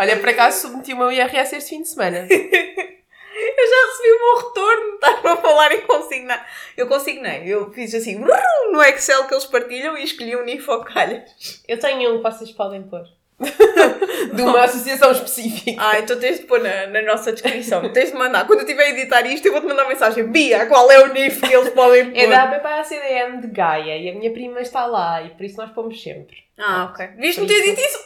Olha, 0.00 0.18
por 0.18 0.30
acaso 0.30 0.62
submeti 0.62 0.94
o 0.94 0.96
meu 0.96 1.12
IRS 1.12 1.54
este 1.54 1.68
fim 1.68 1.82
de 1.82 1.90
semana. 1.90 2.26
Eu 2.30 3.68
já 3.68 3.86
recebi 3.86 4.12
o 4.12 4.18
meu 4.18 4.36
retorno, 4.48 4.94
estás 4.96 5.24
a 5.26 5.36
falar 5.36 5.72
em 5.72 5.80
consignar. 5.82 6.50
Eu 6.74 6.86
consignei, 6.86 7.42
eu 7.46 7.70
fiz 7.70 7.94
assim, 7.94 8.16
no 8.16 8.82
Excel 8.82 9.26
que 9.26 9.34
eles 9.34 9.44
partilham 9.44 9.98
e 9.98 10.04
escolhi 10.04 10.34
um 10.36 10.44
NIF 10.44 10.70
ao 10.70 10.82
calhas. 10.84 11.62
Eu 11.68 11.78
tenho 11.78 12.14
um 12.14 12.16
que 12.16 12.30
vocês 12.30 12.50
podem 12.50 12.82
pôr. 12.82 13.04
de 14.34 14.42
uma 14.42 14.64
associação 14.64 15.10
específica. 15.12 15.80
Ah, 15.82 15.98
então 15.98 16.18
tens 16.18 16.40
de 16.40 16.46
pôr 16.46 16.60
na, 16.60 16.86
na 16.88 17.02
nossa 17.02 17.32
descrição. 17.32 17.90
Tens 17.90 18.12
de 18.12 18.16
mandar. 18.16 18.46
Quando 18.46 18.60
eu 18.60 18.64
estiver 18.66 18.84
a 18.84 18.90
editar 18.90 19.26
isto, 19.26 19.46
eu 19.46 19.52
vou-te 19.52 19.66
mandar 19.66 19.84
uma 19.84 19.88
mensagem. 19.88 20.24
Bia, 20.24 20.66
qual 20.66 20.90
é 20.90 21.00
o 21.02 21.12
NIF 21.12 21.40
que 21.40 21.52
eles 21.52 21.70
podem 21.70 22.10
pôr? 22.10 22.18
É 22.18 22.26
da 22.26 22.42
ABPA-CDM 22.44 23.40
de 23.40 23.48
Gaia 23.48 23.96
e 23.96 24.10
a 24.10 24.14
minha 24.14 24.30
prima 24.30 24.60
está 24.60 24.86
lá 24.86 25.22
e 25.22 25.30
por 25.30 25.44
isso 25.44 25.56
nós 25.56 25.70
pomos 25.70 26.00
sempre. 26.02 26.36
Ah, 26.58 26.90
ok. 26.92 27.06
Viste-me 27.16 27.46
ter 27.46 27.62
dito 27.62 27.80
isso 27.80 27.98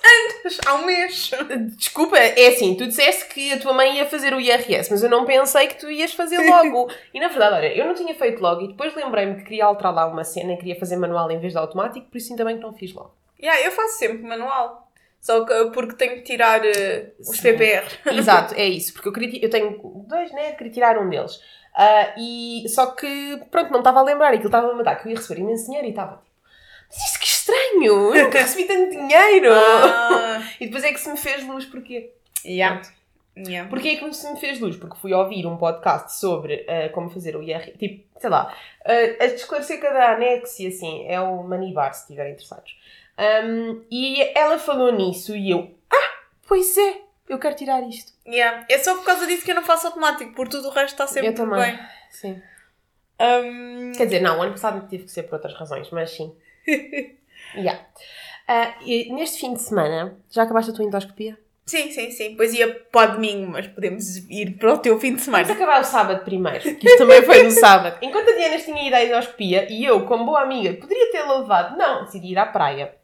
antes, 0.44 0.60
há 0.64 0.74
um 0.74 0.84
mês. 0.84 1.30
Desculpa, 1.76 2.16
é 2.16 2.46
assim, 2.46 2.76
tu 2.76 2.86
disseste 2.86 3.26
que 3.26 3.52
a 3.52 3.58
tua 3.58 3.72
mãe 3.72 3.96
ia 3.96 4.06
fazer 4.06 4.32
o 4.32 4.40
IRS, 4.40 4.92
mas 4.92 5.02
eu 5.02 5.10
não 5.10 5.24
pensei 5.24 5.66
que 5.66 5.74
tu 5.74 5.90
ias 5.90 6.12
fazer 6.12 6.38
logo. 6.38 6.88
e 7.12 7.18
na 7.18 7.26
verdade, 7.26 7.56
olha, 7.56 7.76
eu 7.76 7.84
não 7.84 7.94
tinha 7.94 8.14
feito 8.14 8.40
logo 8.40 8.60
e 8.60 8.68
depois 8.68 8.94
lembrei-me 8.94 9.34
que 9.36 9.42
queria 9.42 9.64
alterar 9.64 9.92
lá 9.92 10.06
uma 10.06 10.22
cena 10.22 10.52
e 10.52 10.56
queria 10.56 10.78
fazer 10.78 10.96
manual 10.96 11.28
em 11.32 11.40
vez 11.40 11.52
de 11.52 11.58
automático, 11.58 12.06
por 12.06 12.16
isso 12.16 12.32
ainda 12.32 12.44
bem 12.44 12.56
que 12.56 12.62
não 12.62 12.72
fiz 12.72 12.94
logo. 12.94 13.12
Yeah, 13.42 13.60
eu 13.66 13.72
faço 13.72 13.98
sempre 13.98 14.22
manual. 14.22 14.83
Só 15.24 15.42
que 15.46 15.70
porque 15.70 15.94
tenho 15.94 16.16
que 16.16 16.20
tirar 16.22 16.62
eh, 16.62 17.12
os. 17.18 17.40
PPR. 17.40 17.86
Exato, 18.12 18.54
é 18.54 18.66
isso, 18.66 18.92
porque 18.92 19.08
eu, 19.08 19.12
queria, 19.12 19.42
eu 19.42 19.48
tenho 19.48 20.04
dois, 20.06 20.30
né? 20.32 20.52
Queria 20.52 20.70
tirar 20.70 20.98
um 20.98 21.08
deles. 21.08 21.40
Ah, 21.74 22.12
e 22.18 22.68
só 22.68 22.88
que, 22.88 23.40
pronto, 23.50 23.72
não 23.72 23.78
estava 23.78 24.00
a 24.00 24.02
lembrar, 24.02 24.28
aquilo 24.28 24.48
estava 24.48 24.70
a 24.70 24.74
mandar 24.74 24.96
que 24.96 25.08
eu 25.08 25.12
ia 25.12 25.16
receber 25.16 25.40
imenso 25.40 25.64
dinheiro 25.64 25.86
e 25.86 25.90
estava 25.90 26.16
tipo, 26.18 26.28
mas 26.90 27.04
isto 27.06 27.18
que 27.18 27.26
estranho, 27.26 27.84
eu 27.84 28.14
nunca 28.24 28.38
recebi 28.38 28.64
tanto 28.64 28.90
dinheiro. 28.90 29.50
Ah, 29.50 30.42
E 30.60 30.66
depois 30.66 30.84
é 30.84 30.92
que 30.92 31.00
se 31.00 31.10
me 31.10 31.16
fez 31.16 31.42
luz, 31.46 31.64
porquê? 31.64 32.12
yeah. 32.44 32.82
Yeah. 33.34 33.68
Porquê 33.68 33.88
é 33.88 33.96
que 33.96 34.12
se 34.12 34.30
me 34.30 34.38
fez 34.38 34.60
luz? 34.60 34.76
Porque 34.76 34.96
fui 34.98 35.12
ouvir 35.12 35.44
um 35.46 35.56
podcast 35.56 36.16
sobre 36.20 36.66
ah, 36.68 36.90
como 36.90 37.08
fazer 37.08 37.34
o 37.34 37.42
IR, 37.42 37.76
tipo, 37.78 38.04
sei 38.20 38.28
lá, 38.30 38.54
ah, 38.84 38.92
a 39.20 39.24
esclarecer 39.24 39.80
cada 39.80 40.12
anexo 40.12 40.62
e 40.62 40.66
assim, 40.66 41.06
é 41.08 41.18
o 41.18 41.42
Manibar, 41.42 41.94
se 41.94 42.02
estiverem 42.02 42.32
interessados. 42.34 42.76
Um, 43.18 43.84
e 43.90 44.20
ela 44.36 44.58
falou 44.58 44.92
nisso 44.92 45.36
e 45.36 45.50
eu, 45.50 45.72
ah, 45.90 46.10
pois 46.48 46.76
é, 46.76 47.00
eu 47.28 47.38
quero 47.38 47.54
tirar 47.54 47.80
isto. 47.82 48.12
Yeah. 48.26 48.66
É 48.68 48.78
só 48.78 48.94
por 48.96 49.04
causa 49.04 49.26
disso 49.26 49.44
que 49.44 49.50
eu 49.50 49.54
não 49.54 49.62
faço 49.62 49.86
automático, 49.86 50.32
porque 50.34 50.56
tudo 50.56 50.68
o 50.68 50.70
resto 50.70 50.94
está 50.94 51.06
sempre 51.06 51.28
eu 51.28 51.34
também. 51.34 51.60
bem. 51.60 51.78
Sim. 52.10 52.42
Um, 53.20 53.92
Quer 53.96 54.06
dizer, 54.06 54.20
não, 54.20 54.38
o 54.38 54.42
ano 54.42 54.52
passado 54.52 54.88
tive 54.88 55.04
que 55.04 55.10
ser 55.12 55.24
por 55.24 55.34
outras 55.36 55.54
razões, 55.54 55.88
mas 55.90 56.10
sim. 56.10 56.34
yeah. 57.54 57.80
Ah, 58.48 58.74
e 58.82 59.12
neste 59.12 59.38
fim 59.40 59.54
de 59.54 59.62
semana, 59.62 60.18
já 60.30 60.42
acabaste 60.42 60.70
a 60.70 60.74
tua 60.74 60.84
endoscopia? 60.84 61.38
sim, 61.66 61.90
sim, 61.90 62.10
sim. 62.10 62.30
Depois 62.30 62.52
ia 62.52 62.74
para 62.92 63.12
o 63.12 63.14
domingo, 63.14 63.52
mas 63.52 63.66
podemos 63.66 64.16
ir 64.28 64.58
para 64.58 64.74
o 64.74 64.78
teu 64.78 64.98
fim 65.00 65.14
de 65.14 65.22
Vamos 65.22 65.24
semana. 65.24 65.52
acabar 65.52 65.80
o 65.80 65.84
sábado 65.84 66.22
primeiro, 66.24 66.60
que 66.60 66.86
isto 66.86 66.98
também 66.98 67.22
foi 67.22 67.42
no 67.42 67.50
sábado. 67.50 67.98
Enquanto 68.02 68.28
a 68.28 68.34
Diana 68.34 68.58
tinha 68.58 68.86
ido 68.86 68.94
à 68.94 69.02
endoscopia 69.02 69.66
e 69.72 69.82
eu, 69.84 70.04
como 70.04 70.26
boa 70.26 70.42
amiga, 70.42 70.74
poderia 70.74 71.10
tê-la 71.10 71.38
levado, 71.38 71.78
não, 71.78 72.04
decidi 72.04 72.32
ir 72.32 72.38
à 72.38 72.44
praia. 72.44 72.94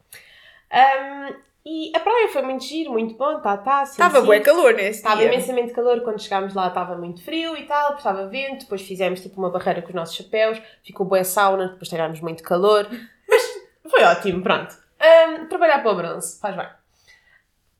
Ahm, 0.71 1.35
e 1.65 1.93
a 1.95 2.00
praia 2.00 2.29
foi 2.29 2.41
muito 2.43 2.65
giro, 2.65 2.93
muito 2.93 3.15
bom, 3.17 3.39
tá, 3.41 3.57
tá. 3.57 3.85
sim, 3.85 3.93
Estava 3.93 4.23
bué 4.23 4.41
calor 4.41 4.73
nesse 4.73 5.00
Estava 5.00 5.23
imensamente 5.23 5.73
calor, 5.73 6.00
quando 6.00 6.21
chegámos 6.21 6.55
lá 6.55 6.69
estava 6.69 6.97
muito 6.97 7.23
frio 7.23 7.57
e 7.57 7.67
tal, 7.67 7.97
estava 7.97 8.27
vento, 8.29 8.61
depois 8.61 8.81
fizemos 8.81 9.21
tipo 9.21 9.39
uma 9.39 9.50
barreira 9.50 9.83
com 9.83 9.89
os 9.89 9.95
nossos 9.95 10.17
chapéus, 10.17 10.61
ficou 10.83 11.05
boa 11.05 11.23
sauna, 11.23 11.69
depois 11.69 11.89
tivemos 11.89 12.21
muito 12.21 12.43
calor, 12.43 12.89
mas 13.29 13.43
foi 13.91 14.03
ótimo, 14.05 14.43
pronto. 14.43 14.75
Ahm, 14.99 15.47
trabalhar 15.49 15.83
para 15.83 15.93
o 15.93 15.97
bronze, 15.97 16.41
faz 16.41 16.57
bem. 16.57 16.69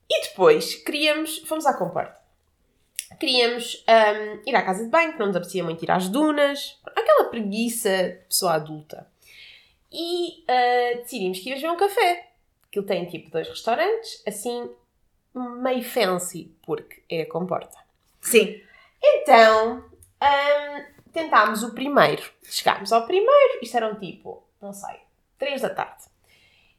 E 0.09 0.21
depois 0.27 0.75
queríamos, 0.75 1.39
fomos 1.39 1.65
à 1.65 1.73
comporta. 1.73 2.19
Queríamos 3.19 3.83
ahm, 3.87 4.41
ir 4.45 4.55
à 4.55 4.61
casa 4.61 4.83
de 4.83 4.89
banho, 4.89 5.13
que 5.13 5.19
não 5.19 5.27
nos 5.27 5.35
apetecia 5.35 5.63
muito 5.63 5.83
ir 5.83 5.89
às 5.89 6.07
dunas, 6.07 6.79
aquela 6.85 7.29
preguiça 7.29 7.89
de 7.89 8.25
pessoa 8.27 8.53
adulta. 8.53 9.07
E 9.91 10.43
ah, 10.47 10.97
decidimos 10.99 11.39
que 11.39 11.49
íamos 11.49 11.61
ver 11.61 11.69
um 11.69 11.77
café. 11.77 12.30
Aquilo 12.71 12.85
tem 12.85 13.05
tipo 13.05 13.29
dois 13.29 13.49
restaurantes, 13.49 14.23
assim, 14.25 14.73
meio 15.35 15.83
fancy, 15.83 16.55
porque 16.65 17.03
é 17.09 17.23
a 17.23 17.29
comporta. 17.29 17.77
Sim. 18.21 18.61
Então, 19.03 19.83
hum, 20.23 20.85
tentámos 21.11 21.63
o 21.63 21.73
primeiro. 21.73 22.23
Chegámos 22.43 22.93
ao 22.93 23.05
primeiro, 23.05 23.59
isto 23.61 23.75
eram 23.75 23.99
tipo, 23.99 24.41
não 24.61 24.71
sei, 24.71 24.95
3 25.37 25.63
da 25.63 25.69
tarde. 25.69 26.05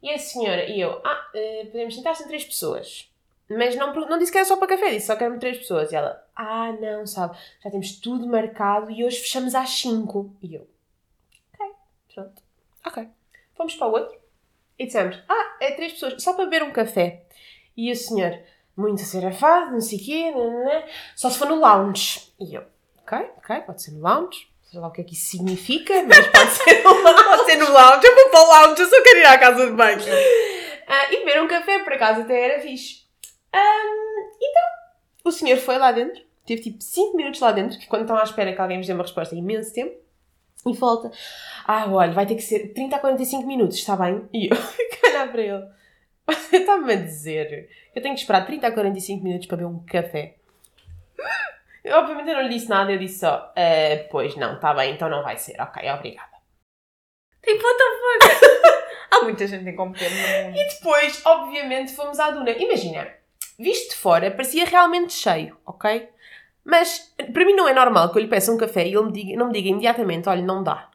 E 0.02 0.10
a 0.10 0.18
senhora 0.18 0.64
e 0.64 0.80
eu, 0.80 0.98
ah, 1.04 1.28
eh, 1.34 1.66
podemos 1.66 1.94
sentar 1.94 2.16
são 2.16 2.26
três 2.26 2.42
pessoas. 2.46 3.12
Mas 3.50 3.76
não, 3.76 3.92
não 3.94 4.18
disse 4.18 4.32
que 4.32 4.38
era 4.38 4.46
só 4.46 4.56
para 4.56 4.68
café, 4.68 4.92
disse 4.92 5.08
só 5.08 5.14
que 5.14 5.24
eram 5.24 5.38
três 5.38 5.58
pessoas. 5.58 5.92
E 5.92 5.96
ela, 5.96 6.26
ah, 6.34 6.72
não, 6.80 7.06
sabe, 7.06 7.36
já 7.62 7.70
temos 7.70 8.00
tudo 8.00 8.26
marcado 8.26 8.90
e 8.90 9.04
hoje 9.04 9.18
fechamos 9.18 9.54
às 9.54 9.68
5. 9.68 10.36
E 10.42 10.54
eu, 10.54 10.66
ok, 11.52 11.74
pronto, 12.14 12.42
ok. 12.82 13.08
Fomos 13.54 13.74
para 13.74 13.86
o 13.88 13.92
outro 13.92 14.21
e 14.82 14.86
dissemos, 14.86 15.18
ah, 15.28 15.56
é 15.60 15.72
três 15.72 15.92
pessoas, 15.92 16.22
só 16.22 16.32
para 16.34 16.44
beber 16.44 16.62
um 16.62 16.72
café. 16.72 17.22
E 17.76 17.90
o 17.90 17.96
senhor, 17.96 18.38
muito 18.76 19.02
acerafado, 19.02 19.72
não 19.72 19.80
sei 19.80 19.98
o 19.98 20.04
quê, 20.04 20.30
nananã, 20.30 20.82
só 21.16 21.30
se 21.30 21.38
for 21.38 21.48
no 21.48 21.56
lounge. 21.56 22.32
E 22.38 22.54
eu, 22.54 22.64
ok, 22.98 23.18
ok, 23.38 23.60
pode 23.60 23.82
ser 23.82 23.92
no 23.92 24.02
lounge, 24.02 24.48
sei 24.62 24.80
lá 24.80 24.88
o 24.88 24.90
que 24.90 25.00
é 25.00 25.04
que 25.04 25.14
isso 25.14 25.30
significa, 25.30 26.02
mas 26.04 26.26
pode 26.28 26.50
ser 26.64 26.82
no 26.82 26.90
lounge. 26.90 27.24
Pode 27.24 27.44
ser 27.44 27.56
no 27.56 27.72
lounge, 27.72 28.06
eu 28.06 28.14
vou 28.14 28.30
para 28.30 28.40
o 28.40 28.48
lounge, 28.48 28.82
eu 28.82 28.88
só 28.88 29.02
quero 29.02 29.18
ir 29.18 29.26
à 29.26 29.38
casa 29.38 29.66
de 29.66 29.72
banho. 29.72 30.00
Ah, 30.86 31.12
e 31.12 31.18
beber 31.24 31.42
um 31.42 31.48
café, 31.48 31.78
por 31.80 31.92
acaso 31.92 32.22
até 32.22 32.44
era 32.44 32.60
fixe. 32.60 33.02
Ahm, 33.52 34.30
então, 34.36 34.62
o 35.24 35.30
senhor 35.30 35.58
foi 35.58 35.78
lá 35.78 35.92
dentro, 35.92 36.22
teve 36.46 36.62
tipo 36.62 36.82
5 36.82 37.16
minutos 37.16 37.40
lá 37.40 37.52
dentro, 37.52 37.78
que 37.78 37.86
quando 37.86 38.02
estão 38.02 38.16
à 38.16 38.22
espera 38.22 38.52
que 38.52 38.60
alguém 38.60 38.78
vos 38.78 38.86
dê 38.86 38.92
uma 38.92 39.02
resposta 39.02 39.34
é 39.34 39.38
imenso 39.38 39.72
tempo, 39.72 40.01
e 40.66 40.72
volta. 40.74 41.10
Ah, 41.66 41.86
olha, 41.88 42.12
vai 42.12 42.26
ter 42.26 42.34
que 42.34 42.42
ser 42.42 42.72
30 42.72 42.96
a 42.96 42.98
45 42.98 43.46
minutos, 43.46 43.76
está 43.78 43.96
bem? 43.96 44.28
E 44.32 44.48
eu 44.52 44.56
fico 44.56 45.06
a 45.06 45.10
olhar 45.10 45.32
para 45.32 45.42
ele. 45.42 45.64
Você 46.28 46.58
está-me 46.58 46.92
a 46.92 46.96
dizer 46.96 47.68
que 47.92 47.98
eu 47.98 48.02
tenho 48.02 48.14
que 48.14 48.20
esperar 48.20 48.46
30 48.46 48.66
a 48.66 48.72
45 48.72 49.24
minutos 49.24 49.46
para 49.46 49.56
beber 49.56 49.70
um 49.70 49.84
café? 49.84 50.36
Eu, 51.84 51.96
obviamente 51.98 52.28
eu 52.30 52.36
não 52.36 52.42
lhe 52.42 52.48
disse 52.48 52.68
nada, 52.68 52.92
eu 52.92 52.98
disse 52.98 53.18
só, 53.18 53.52
"Ah, 53.56 54.06
pois 54.08 54.36
não, 54.36 54.54
está 54.54 54.72
bem, 54.72 54.94
então 54.94 55.08
não 55.08 55.20
vai 55.20 55.36
ser. 55.36 55.60
Ok, 55.60 55.82
obrigada. 55.90 56.30
Tipo, 57.44 57.60
what 57.60 57.76
the 57.76 58.38
fuck? 58.38 58.84
Há 59.10 59.24
muita 59.24 59.46
gente 59.48 59.68
incompetente 59.68 60.14
no 60.14 60.44
mundo. 60.44 60.56
E 60.56 60.68
depois, 60.68 61.20
obviamente, 61.26 61.92
fomos 61.92 62.20
à 62.20 62.30
duna. 62.30 62.52
Imagina, 62.52 63.12
visto 63.58 63.90
de 63.90 63.96
fora, 63.96 64.30
parecia 64.30 64.64
realmente 64.64 65.12
cheio, 65.12 65.58
ok? 65.66 66.08
Mas 66.64 67.12
para 67.32 67.44
mim 67.44 67.54
não 67.54 67.68
é 67.68 67.74
normal 67.74 68.10
que 68.10 68.18
eu 68.18 68.22
lhe 68.22 68.28
peça 68.28 68.52
um 68.52 68.56
café 68.56 68.86
e 68.86 68.94
ele 68.94 69.06
me 69.06 69.12
diga, 69.12 69.36
não 69.36 69.46
me 69.46 69.52
diga 69.52 69.68
imediatamente, 69.68 70.28
olha, 70.28 70.42
não 70.42 70.62
dá. 70.62 70.88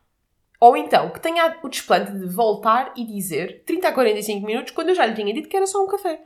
Ou 0.60 0.76
então, 0.76 1.10
que 1.10 1.20
tenha 1.20 1.58
o 1.62 1.70
desplante 1.70 2.12
de 2.12 2.26
voltar 2.26 2.92
e 2.96 3.06
dizer 3.06 3.64
30 3.66 3.90
a 3.90 3.92
45 3.92 4.46
minutos 4.46 4.72
quando 4.74 4.90
eu 4.90 4.96
já 4.96 5.06
lhe 5.06 5.14
tinha 5.14 5.34
dito 5.34 5.48
que 5.48 5.56
era 5.56 5.68
só 5.68 5.84
um 5.84 5.88
café. 5.88 6.20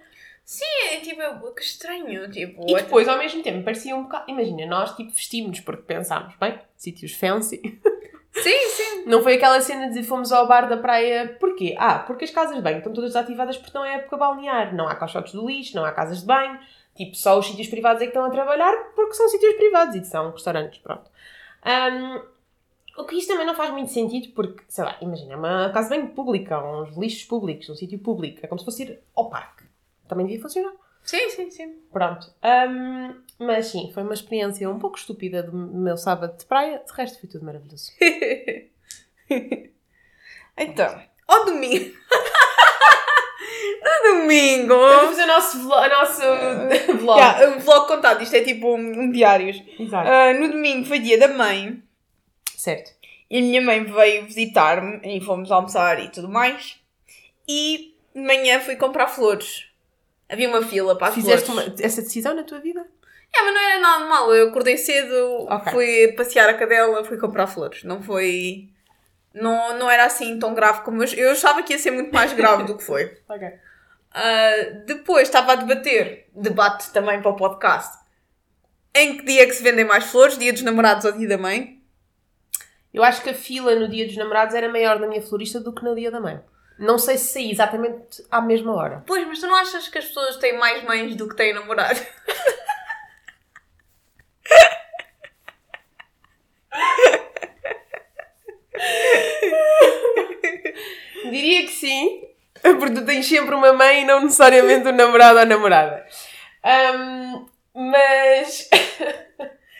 É 0.92 0.98
tipo, 0.98 1.22
que 1.54 1.62
estranho. 1.62 2.30
Tipo, 2.30 2.64
E 2.68 2.76
depois, 2.76 3.08
ao 3.08 3.18
mesmo 3.18 3.44
tempo, 3.44 3.64
parecia 3.64 3.96
um 3.96 4.04
bocado... 4.04 4.26
Imagina, 4.30 4.66
nós 4.66 4.96
tipo 4.96 5.12
vestimos 5.12 5.60
porque 5.60 5.84
pensámos, 5.84 6.34
bem, 6.40 6.58
sítios 6.78 7.14
fancy. 7.14 7.62
Sim, 8.34 8.70
sim. 8.70 9.04
Não 9.08 9.22
foi 9.22 9.36
aquela 9.36 9.60
cena 9.60 9.90
de 9.90 10.04
fomos 10.04 10.32
ao 10.32 10.48
bar 10.48 10.68
da 10.70 10.78
praia. 10.78 11.36
Porquê? 11.38 11.76
Ah, 11.78 12.00
porque 12.00 12.24
as 12.24 12.32
casas 12.32 12.56
de 12.56 12.62
banho 12.62 12.78
estão 12.78 12.94
todas 12.94 13.12
desativadas 13.12 13.58
porque 13.58 13.78
não 13.78 13.84
é 13.84 13.96
época 13.96 14.16
balnear. 14.16 14.74
Não 14.74 14.88
há 14.88 14.96
caixotes 14.96 15.34
do 15.34 15.46
lixo, 15.46 15.76
não 15.76 15.84
há 15.84 15.92
casas 15.92 16.22
de 16.22 16.26
banho. 16.26 16.58
Tipo, 17.01 17.15
só 17.15 17.39
os 17.39 17.48
sítios 17.48 17.67
privados 17.67 18.00
é 18.00 18.05
que 18.05 18.12
estão 18.12 18.24
a 18.24 18.29
trabalhar 18.29 18.72
porque 18.96 19.15
são 19.15 19.27
sítios 19.27 19.55
privados 19.55 19.96
e 19.96 20.05
são 20.05 20.29
restaurantes, 20.29 20.77
pronto. 20.77 21.10
Ahm, 21.63 22.22
o 22.96 23.05
que 23.05 23.15
isto 23.15 23.29
também 23.29 23.48
não 23.48 23.55
faz 23.55 23.72
muito 23.72 23.91
sentido 23.91 24.31
porque, 24.36 24.63
sei 24.67 24.84
lá, 24.84 24.96
imagina, 25.01 25.34
é 25.34 25.36
uma 25.36 25.72
casa 25.72 25.89
banho 25.89 26.10
pública, 26.10 26.63
uns 26.63 26.96
lixos 26.96 27.24
públicos, 27.24 27.67
um 27.70 27.75
sítio 27.75 27.98
público. 27.98 28.38
É 28.43 28.48
como 28.48 28.60
se 28.60 28.65
fosse 28.65 28.84
ir 28.84 29.00
ao 29.15 29.31
parque. 29.31 29.63
Também 30.08 30.27
devia 30.27 30.39
funcionar. 30.39 30.74
Sim, 31.01 31.27
sim, 31.31 31.50
sim. 31.50 31.79
Pronto. 31.91 32.31
Ahm, 32.43 33.24
mas 33.39 33.65
sim, 33.65 33.89
foi 33.91 34.03
uma 34.03 34.13
experiência 34.13 34.70
um 34.70 34.77
pouco 34.77 35.00
estúpida 35.00 35.41
do 35.41 35.58
meu 35.58 35.98
sábado 35.98 36.38
de 36.38 36.46
praia. 36.46 36.84
De 36.86 36.93
resto, 36.93 37.20
foi 37.20 37.27
tudo 37.27 37.43
maravilhoso. 37.43 37.91
então, 40.55 41.01
ao 41.27 41.46
domingo. 41.46 41.96
no 43.84 44.14
domingo. 44.22 44.76
Vamos 44.76 45.10
fazer 45.18 45.24
o 45.24 45.28
nosso 45.28 45.60
vlog. 45.64 45.90
Nosso 45.90 46.22
vlog. 47.00 47.20
Yeah, 47.20 47.48
um 47.56 47.60
vlog 47.60 47.88
contado, 47.88 48.22
isto 48.24 48.36
é 48.36 48.42
tipo 48.42 48.76
um, 48.76 49.02
um 49.02 49.12
diários. 49.12 49.62
Exato. 49.80 50.10
Ah, 50.10 50.34
no 50.34 50.50
domingo 50.52 50.86
foi 50.86 51.00
dia 51.00 51.18
da 51.18 51.28
mãe 51.28 51.82
Certo. 52.56 52.92
e 53.30 53.38
a 53.40 53.42
minha 53.42 53.62
mãe 53.62 53.84
veio 53.84 54.26
visitar-me 54.26 55.00
e 55.04 55.20
fomos 55.22 55.52
almoçar 55.52 56.00
e 56.04 56.10
tudo 56.10 56.30
mais. 56.30 56.80
E 57.48 57.94
de 58.16 58.22
manhã 58.22 58.60
fui 58.60 58.76
comprar 58.76 59.08
flores. 59.08 59.66
Havia 60.30 60.48
uma 60.48 60.62
fila 60.62 60.98
para 60.98 61.08
as 61.08 61.16
Fizeste 61.16 61.48
flores. 61.52 61.68
uma- 61.74 61.86
essa 61.86 62.02
decisão 62.02 62.34
na 62.34 62.44
tua 62.44 62.60
vida? 62.60 62.86
É, 63.34 63.42
mas 63.44 63.54
não 63.54 63.62
era 63.62 63.80
nada 63.80 64.06
mal. 64.06 64.34
Eu 64.34 64.50
acordei 64.50 64.78
cedo, 64.78 65.46
Ok. 65.50 65.72
fui 65.74 66.14
passear 66.18 66.50
a 66.50 66.54
cadela, 66.54 67.04
fui 67.04 67.18
comprar 67.18 67.48
flores. 67.48 67.84
Não 67.84 68.02
foi. 68.02 68.68
Não, 69.34 69.78
não 69.78 69.90
era 69.90 70.06
assim 70.06 70.38
tão 70.40 70.54
grave 70.54 70.82
como 70.82 71.04
eu. 71.04 71.08
Eu 71.14 71.32
achava 71.32 71.64
que 71.64 71.74
ia 71.74 71.80
ser 71.80 71.92
muito 71.92 72.14
mais 72.14 72.34
grave 72.34 72.64
do 72.64 72.78
que 72.78 72.84
foi. 72.84 73.18
Ok. 73.28 73.48
Ah, 74.14 74.82
depois 74.86 75.30
estava 75.30 75.54
a 75.54 75.56
debater, 75.56 76.28
debate 76.36 76.92
também 76.92 77.22
para 77.22 77.32
o 77.32 77.36
podcast. 77.36 77.98
Em 78.94 79.18
que 79.18 79.26
dia 79.26 79.44
é 79.44 79.46
que 79.46 79.54
se 79.54 79.64
vendem 79.64 79.86
mais 79.86 80.04
flores? 80.06 80.38
Dia 80.38 80.52
dos 80.52 80.64
namorados 80.64 81.06
ou 81.06 81.14
dia 81.14 81.30
da 81.30 81.38
mãe? 81.38 81.82
Eu 82.94 83.04
acho 83.04 83.22
que 83.22 83.30
a 83.30 83.34
fila 83.34 83.74
no 83.74 83.88
dia 83.88 84.06
dos 84.06 84.18
namorados 84.18 84.54
era 84.54 84.68
maior 84.68 85.00
na 85.00 85.08
minha 85.08 85.22
florista 85.22 85.62
do 85.62 85.74
que 85.74 85.84
no 85.84 85.96
dia 85.96 86.12
da 86.12 86.20
mãe. 86.20 86.42
Não 86.78 86.98
sei 86.98 87.18
se 87.18 87.32
saí 87.32 87.52
exatamente 87.52 88.26
à 88.30 88.42
mesma 88.42 88.74
hora. 88.74 89.04
Pois, 89.06 89.26
mas 89.28 89.40
tu 89.40 89.48
não 89.48 89.56
achas 89.56 89.88
que 89.88 89.98
as 89.98 90.06
pessoas 90.06 90.36
têm 90.38 90.58
mais 90.58 90.84
mães 90.84 91.16
do 91.16 91.30
que 91.30 91.36
têm 91.36 91.54
namorado? 91.54 92.00
Diria 101.62 101.65
que 101.65 101.72
sim, 101.74 102.27
porque 102.62 102.91
tu 102.96 103.06
tens 103.06 103.27
sempre 103.27 103.53
uma 103.56 103.74
mãe 103.74 104.01
e 104.01 104.06
não 104.06 104.22
necessariamente 104.22 104.88
um 104.88 104.91
namorado 104.91 105.39
ou 105.39 105.46
namorada. 105.46 106.06
Ahm, 106.63 107.46
mas. 107.74 108.70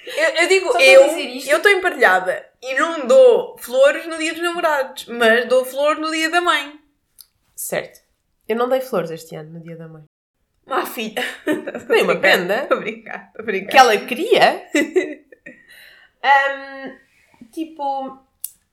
Eu, 0.04 0.30
eu 0.42 0.48
digo, 0.48 0.78
eu 0.78 1.58
estou 1.58 1.72
emparelhada 1.72 2.46
e 2.62 2.74
não 2.74 3.06
dou 3.08 3.56
flores 3.60 4.06
no 4.08 4.18
dia 4.18 4.34
dos 4.34 4.42
namorados, 4.42 5.06
mas 5.06 5.48
dou 5.48 5.64
flor 5.64 5.98
no 6.00 6.12
dia 6.12 6.30
da 6.30 6.42
mãe. 6.42 6.78
certo. 7.56 8.02
Eu 8.50 8.56
não 8.58 8.68
dei 8.68 8.82
flores 8.82 9.12
este 9.12 9.36
ano, 9.36 9.52
no 9.52 9.62
dia 9.64 9.78
da 9.78 9.88
mãe. 9.88 10.04
Má 10.66 10.86
filha. 10.86 11.24
Dei 11.88 12.02
uma 12.02 12.18
prenda 12.18 12.64
Estou 12.64 12.78
a 12.78 12.82
brincar, 12.82 13.28
estou 13.28 13.42
a 13.42 13.46
brincar. 13.46 13.72
que 13.72 13.78
ela 13.78 13.98
queria. 13.98 14.68
Ahm, 16.24 16.98
tipo. 17.52 18.18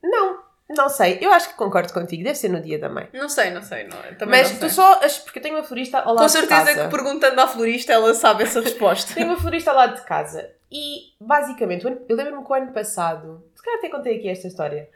Não, 0.03 0.43
não 0.69 0.87
sei. 0.89 1.17
Eu 1.21 1.31
acho 1.33 1.49
que 1.49 1.55
concordo 1.55 1.91
contigo. 1.93 2.23
Deve 2.23 2.35
ser 2.37 2.49
no 2.49 2.61
dia 2.61 2.77
da 2.79 2.87
mãe. 2.89 3.09
Não 3.13 3.27
sei, 3.27 3.49
não 3.51 3.61
sei. 3.63 3.83
Não, 3.85 3.97
também 4.17 4.39
Mas 4.41 4.51
não 4.51 4.57
tu 4.59 4.61
sei. 4.61 4.69
só. 4.69 4.99
ach- 5.03 5.23
Porque 5.23 5.39
eu 5.39 5.43
tenho 5.43 5.55
uma 5.55 5.63
florista 5.63 5.99
ao 5.99 6.13
lado 6.13 6.19
Com 6.19 6.25
de 6.25 6.31
certeza 6.31 6.65
casa. 6.65 6.83
que 6.85 6.89
perguntando 6.91 7.41
à 7.41 7.47
florista 7.47 7.91
ela 7.93 8.13
sabe 8.13 8.43
essa 8.43 8.61
resposta. 8.61 9.13
Tenho 9.15 9.27
uma 9.27 9.37
florista 9.37 9.71
ao 9.71 9.77
lado 9.77 9.95
de 9.95 10.05
casa 10.05 10.49
e, 10.71 11.13
basicamente, 11.19 11.85
o 11.85 11.89
ano- 11.89 12.01
eu 12.07 12.15
lembro-me 12.15 12.45
que 12.45 12.51
o 12.51 12.55
ano 12.55 12.71
passado, 12.71 13.43
se 13.55 13.63
calhar 13.63 13.79
até 13.79 13.89
contei 13.89 14.17
aqui 14.17 14.29
esta 14.29 14.47
história, 14.47 14.87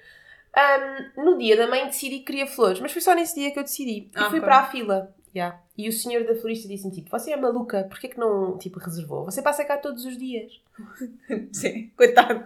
ahm, 0.56 1.12
no 1.24 1.38
dia 1.38 1.58
da 1.58 1.68
mãe 1.68 1.86
decidi 1.86 2.20
que 2.20 2.26
queria 2.26 2.46
flores, 2.48 2.80
mas 2.80 2.92
foi 2.92 3.02
só 3.02 3.14
nesse 3.16 3.36
dia 3.36 3.52
que 3.52 3.58
eu 3.60 3.64
decidi. 3.64 4.10
E 4.10 4.12
Ah, 4.16 4.30
fui 4.30 4.40
ok. 4.40 4.42
para 4.42 4.58
a 4.58 4.66
fila. 4.66 5.14
Yeah. 5.36 5.60
E 5.76 5.90
o 5.90 5.92
senhor 5.92 6.24
da 6.26 6.36
florista 6.36 6.68
disse-me 6.68 6.94
tipo, 6.94 7.10
você 7.10 7.32
é 7.32 7.38
maluca, 7.38 7.86
porquê 7.90 8.08
que 8.08 8.20
não, 8.20 8.56
tipo, 8.60 8.80
reservou? 8.80 9.26
Você 9.26 9.42
passa 9.42 9.66
cá 9.66 9.78
todos 9.78 10.06
os 10.06 10.16
dias. 10.16 10.62
Sim, 11.52 11.90
coitado. 11.98 12.46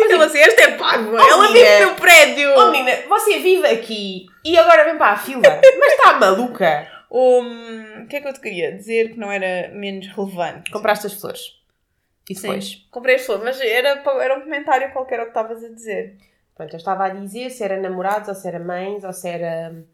Mas 0.00 0.10
ela 0.10 0.24
assim, 0.24 0.38
esta 0.38 0.62
é 0.62 0.76
pago. 0.76 1.12
Oh, 1.12 1.18
ela 1.18 1.48
menina. 1.52 1.68
vive 1.68 1.84
no 1.84 1.94
prédio. 1.94 2.50
Oh 2.56 2.70
menina, 2.72 2.92
você 3.08 3.38
vive 3.38 3.66
aqui 3.68 4.26
e 4.44 4.58
agora 4.58 4.84
vem 4.84 4.98
para 4.98 5.12
a 5.12 5.16
fila. 5.16 5.42
Mas 5.78 5.92
está 5.92 6.18
maluca? 6.18 6.90
Um, 7.10 8.02
o 8.02 8.08
que 8.08 8.16
é 8.16 8.20
que 8.20 8.26
eu 8.26 8.32
te 8.32 8.40
queria 8.40 8.72
dizer 8.72 9.12
que 9.12 9.18
não 9.18 9.30
era 9.30 9.72
menos 9.72 10.08
relevante? 10.08 10.72
Compraste 10.72 11.06
as 11.06 11.14
flores. 11.14 11.56
E 12.28 12.34
Sim, 12.34 12.48
depois? 12.48 12.86
comprei 12.90 13.14
as 13.14 13.24
flores, 13.24 13.44
mas 13.44 13.60
era, 13.60 14.02
era 14.20 14.36
um 14.36 14.42
comentário 14.42 14.92
qualquer 14.92 15.20
o 15.20 15.22
que 15.22 15.28
estavas 15.28 15.62
a 15.62 15.68
dizer. 15.68 16.16
Pronto, 16.56 16.72
eu 16.72 16.76
estava 16.76 17.04
a 17.04 17.08
dizer 17.10 17.50
se 17.50 17.62
era 17.62 17.80
namorados 17.80 18.28
ou 18.28 18.34
se 18.34 18.48
era 18.48 18.58
mães 18.58 19.04
ou 19.04 19.12
se 19.12 19.28
era... 19.28 19.84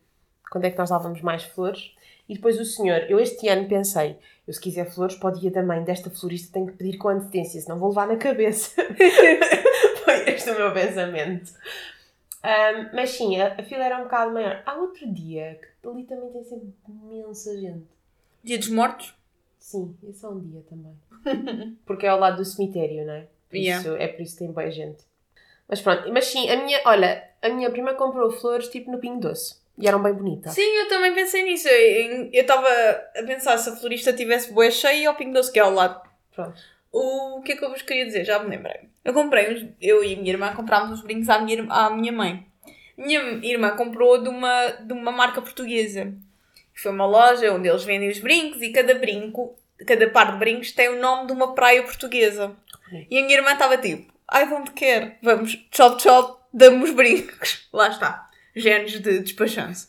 Quando 0.50 0.64
é 0.64 0.70
que 0.70 0.78
nós 0.78 0.88
dávamos 0.88 1.20
mais 1.20 1.42
flores? 1.42 1.94
E 2.28 2.34
depois 2.34 2.58
o 2.58 2.64
senhor, 2.64 3.04
eu 3.10 3.18
este 3.20 3.48
ano 3.48 3.68
pensei, 3.68 4.16
eu 4.46 4.52
se 4.52 4.60
quiser 4.60 4.90
flores 4.90 5.16
para 5.16 5.34
o 5.34 5.38
dia 5.38 5.50
da 5.50 5.62
mãe 5.62 5.82
desta 5.82 6.08
florista 6.10 6.52
tenho 6.54 6.66
que 6.66 6.72
pedir 6.74 6.96
com 6.96 7.08
antecedência, 7.08 7.60
senão 7.60 7.78
vou 7.78 7.88
levar 7.90 8.06
na 8.06 8.16
cabeça. 8.16 8.70
Foi 10.04 10.30
este 10.30 10.50
o 10.50 10.54
meu 10.56 10.72
pensamento. 10.72 11.52
Ahm, 12.42 12.90
mas 12.92 13.10
sim, 13.10 13.40
a, 13.40 13.54
a 13.58 13.62
fila 13.62 13.84
era 13.84 13.98
um 13.98 14.04
bocado 14.04 14.32
maior. 14.32 14.62
Há 14.66 14.74
outro 14.76 15.06
dia 15.12 15.60
que 15.82 15.88
ali 15.88 16.04
também 16.04 16.30
tem 16.30 16.42
sempre 16.44 16.72
imensa 16.88 17.58
gente. 17.60 17.86
Dia 18.42 18.58
dos 18.58 18.68
Mortos? 18.68 19.14
Sim, 19.58 19.96
esse 20.08 20.24
é 20.24 20.28
um 20.28 20.40
dia 20.40 20.62
também. 20.68 21.76
Porque 21.86 22.06
é 22.06 22.08
ao 22.08 22.18
lado 22.18 22.38
do 22.38 22.44
cemitério, 22.44 23.06
não 23.06 23.12
é? 23.14 23.26
Por 23.48 23.56
Yeah. 23.56 23.80
isso, 23.80 23.96
É 23.96 24.08
por 24.08 24.22
isso 24.22 24.32
que 24.32 24.38
tem 24.44 24.50
boa 24.52 24.70
gente. 24.70 25.04
Mas 25.68 25.80
pronto, 25.80 26.10
mas 26.12 26.24
sim, 26.26 26.48
a 26.50 26.56
minha, 26.64 26.80
olha, 26.84 27.22
a 27.40 27.48
minha 27.48 27.70
prima 27.70 27.94
comprou 27.94 28.30
flores 28.32 28.68
tipo 28.68 28.90
no 28.90 28.98
Pingo 28.98 29.20
Doce. 29.20 29.56
E 29.78 29.88
eram 29.88 30.02
bem 30.02 30.12
bonitas. 30.12 30.54
Sim, 30.54 30.78
eu 30.78 30.88
também 30.88 31.14
pensei 31.14 31.42
nisso. 31.42 31.68
Eu 31.68 32.42
estava 32.42 32.68
a 32.68 33.22
pensar 33.26 33.56
se 33.58 33.70
a 33.70 33.76
florista 33.76 34.12
tivesse 34.12 34.52
boa 34.52 34.70
cheia 34.70 35.02
e 35.02 35.06
ao 35.06 35.14
Pingo 35.14 35.32
Doce 35.32 35.50
que 35.50 35.58
é 35.58 35.62
ao 35.62 35.72
lado. 35.72 36.00
Pronto. 36.34 36.60
O 36.92 37.40
que 37.42 37.52
é 37.52 37.56
que 37.56 37.64
eu 37.64 37.70
vos 37.70 37.82
queria 37.82 38.04
dizer? 38.04 38.24
Já 38.24 38.38
me 38.38 38.50
lembrei. 38.50 38.88
Eu 39.04 39.14
comprei, 39.14 39.52
uns, 39.52 39.66
eu 39.80 40.04
e 40.04 40.14
a 40.14 40.16
minha 40.16 40.32
irmã 40.32 40.54
comprámos 40.54 40.98
uns 40.98 41.02
brincos 41.02 41.28
à 41.28 41.38
minha, 41.38 41.66
à 41.70 41.90
minha 41.90 42.12
mãe. 42.12 42.46
Minha 42.96 43.20
irmã 43.42 43.70
comprou 43.70 44.22
de 44.22 44.28
uma, 44.28 44.66
de 44.68 44.92
uma 44.92 45.10
marca 45.10 45.40
portuguesa. 45.40 46.12
Foi 46.74 46.92
uma 46.92 47.06
loja 47.06 47.52
onde 47.52 47.68
eles 47.68 47.84
vendem 47.84 48.10
os 48.10 48.18
brincos 48.18 48.60
e 48.62 48.70
cada 48.70 48.94
brinco, 48.94 49.56
cada 49.86 50.08
par 50.10 50.32
de 50.32 50.38
brincos 50.38 50.72
tem 50.72 50.88
o 50.90 51.00
nome 51.00 51.26
de 51.26 51.32
uma 51.32 51.54
praia 51.54 51.82
portuguesa. 51.82 52.54
E 53.10 53.18
a 53.18 53.22
minha 53.22 53.38
irmã 53.38 53.52
estava 53.52 53.78
tipo, 53.78 54.12
ai, 54.28 54.46
onde 54.52 54.70
quer? 54.72 55.18
Vamos, 55.22 55.58
chop 55.72 56.00
chop, 56.00 56.40
damos 56.52 56.90
os 56.90 56.94
brincos. 56.94 57.68
Lá 57.72 57.88
está. 57.88 58.30
Genes 58.54 59.00
de 59.00 59.20
despachança. 59.20 59.88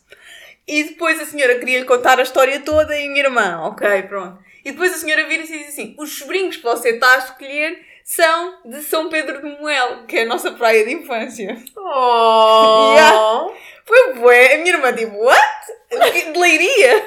E 0.66 0.84
depois 0.84 1.20
a 1.20 1.26
senhora 1.26 1.58
queria 1.58 1.80
lhe 1.80 1.84
contar 1.84 2.18
a 2.18 2.22
história 2.22 2.60
toda 2.60 2.96
e 2.96 3.06
a 3.06 3.10
minha 3.10 3.24
irmã, 3.24 3.60
ok, 3.62 4.02
pronto. 4.04 4.38
E 4.64 4.70
depois 4.72 4.94
a 4.94 4.96
senhora 4.96 5.26
vira-se 5.28 5.54
e 5.54 5.58
diz 5.58 5.68
assim: 5.68 5.94
os 5.98 6.22
brincos 6.22 6.56
que 6.56 6.62
você 6.62 6.90
está 6.90 7.14
a 7.14 7.18
escolher 7.18 7.84
são 8.02 8.60
de 8.64 8.82
São 8.82 9.08
Pedro 9.10 9.42
de 9.42 9.60
Moel, 9.60 10.06
que 10.06 10.18
é 10.18 10.22
a 10.22 10.26
nossa 10.26 10.52
praia 10.52 10.84
de 10.84 10.92
infância. 10.92 11.56
Oh! 11.76 12.94
Yeah. 12.94 13.54
Foi 13.84 14.14
bué. 14.14 14.54
A 14.54 14.58
minha 14.58 14.74
irmã 14.74 14.92
tipo, 14.92 15.16
what? 15.16 15.66
De 15.90 16.38
leiria? 16.38 17.04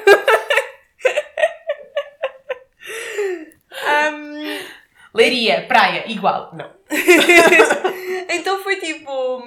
Ahm, 3.86 4.58
Leiria, 5.14 5.64
praia, 5.66 6.04
igual. 6.06 6.50
Não. 6.54 6.70
então 8.28 8.62
foi 8.62 8.76
tipo. 8.76 9.42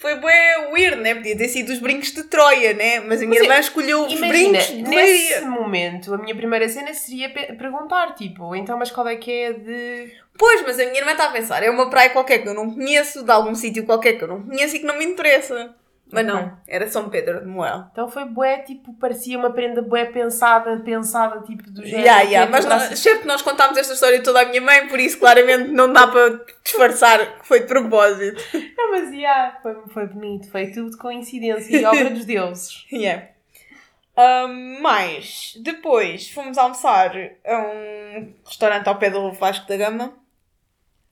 Foi 0.00 0.14
bué 0.16 0.68
weird, 0.72 0.96
né? 1.02 1.14
Podia 1.14 1.36
ter 1.36 1.48
sido 1.48 1.70
os 1.70 1.78
brincos 1.78 2.10
de 2.12 2.24
Troia, 2.24 2.72
né? 2.72 3.00
Mas 3.00 3.20
a 3.22 3.26
minha 3.26 3.38
Mas 3.40 3.42
irmã 3.42 3.58
escolheu 3.60 4.06
os 4.06 4.12
Imagina, 4.14 4.28
brincos 4.58 4.66
de 4.68 4.82
nesse 4.82 5.32
leiria. 5.34 5.40
momento, 5.42 6.14
a 6.14 6.16
minha 6.18 6.34
primeira 6.34 6.66
cena 6.70 6.94
seria 6.94 7.28
pe- 7.28 7.52
perguntar, 7.52 8.14
tipo, 8.14 8.56
então, 8.56 8.78
mas 8.78 8.90
qual 8.90 9.06
é 9.06 9.16
que 9.16 9.30
é 9.30 9.52
de... 9.52 10.10
Pois, 10.38 10.62
mas 10.62 10.80
a 10.80 10.84
minha 10.86 10.98
irmã 11.00 11.12
está 11.12 11.26
a 11.26 11.30
pensar, 11.32 11.62
é 11.62 11.68
uma 11.68 11.90
praia 11.90 12.08
qualquer 12.10 12.38
que 12.38 12.48
eu 12.48 12.54
não 12.54 12.70
conheço, 12.74 13.22
de 13.22 13.30
algum 13.30 13.54
sítio 13.54 13.84
qualquer 13.84 14.14
que 14.14 14.24
eu 14.24 14.28
não 14.28 14.40
conheço 14.42 14.76
e 14.76 14.78
que 14.78 14.86
não 14.86 14.96
me 14.96 15.04
interessa. 15.04 15.74
Mas 16.12 16.26
Ok. 16.26 16.34
não, 16.34 16.58
era 16.66 16.88
São 16.88 17.08
Pedro 17.08 17.40
de 17.40 17.46
Moel. 17.46 17.86
Então 17.92 18.08
foi 18.08 18.24
bué, 18.24 18.58
tipo, 18.58 18.92
parecia 18.94 19.38
uma 19.38 19.50
prenda 19.52 19.80
bué 19.80 20.06
pensada, 20.06 20.76
pensada, 20.80 21.40
tipo, 21.42 21.62
do 21.70 21.84
género. 21.84 22.02
Yeah, 22.02 22.20
que 22.22 22.32
yeah. 22.32 22.58
é 22.58 22.62
Mas 22.68 22.92
excepto 22.92 23.20
que 23.20 23.26
nós 23.26 23.42
contámos 23.42 23.78
esta 23.78 23.94
história 23.94 24.22
toda 24.22 24.42
à 24.42 24.44
minha 24.46 24.60
mãe, 24.60 24.88
por 24.88 24.98
isso 24.98 25.18
claramente 25.18 25.70
não 25.70 25.92
dá 25.92 26.06
para 26.08 26.40
disfarçar 26.64 27.38
que 27.38 27.46
foi 27.46 27.60
de 27.60 27.66
propósito. 27.66 28.42
Não, 28.76 28.90
mas 28.90 29.12
yeah, 29.12 29.58
foi, 29.62 29.76
foi 29.92 30.06
bonito, 30.06 30.50
foi 30.50 30.70
tudo 30.72 30.96
coincidência 30.96 31.76
e 31.76 31.84
obra 31.84 32.10
dos 32.10 32.24
deuses. 32.24 32.86
Yeah. 32.92 33.28
Ahm, 34.16 34.80
mais, 34.82 35.54
depois 35.62 36.28
fomos 36.30 36.58
almoçar 36.58 37.12
a 37.46 37.56
um 37.58 38.34
restaurante 38.44 38.88
ao 38.88 38.98
pé 38.98 39.08
do 39.10 39.32
Vasco 39.32 39.66
da 39.68 39.76
Gama, 39.76 40.12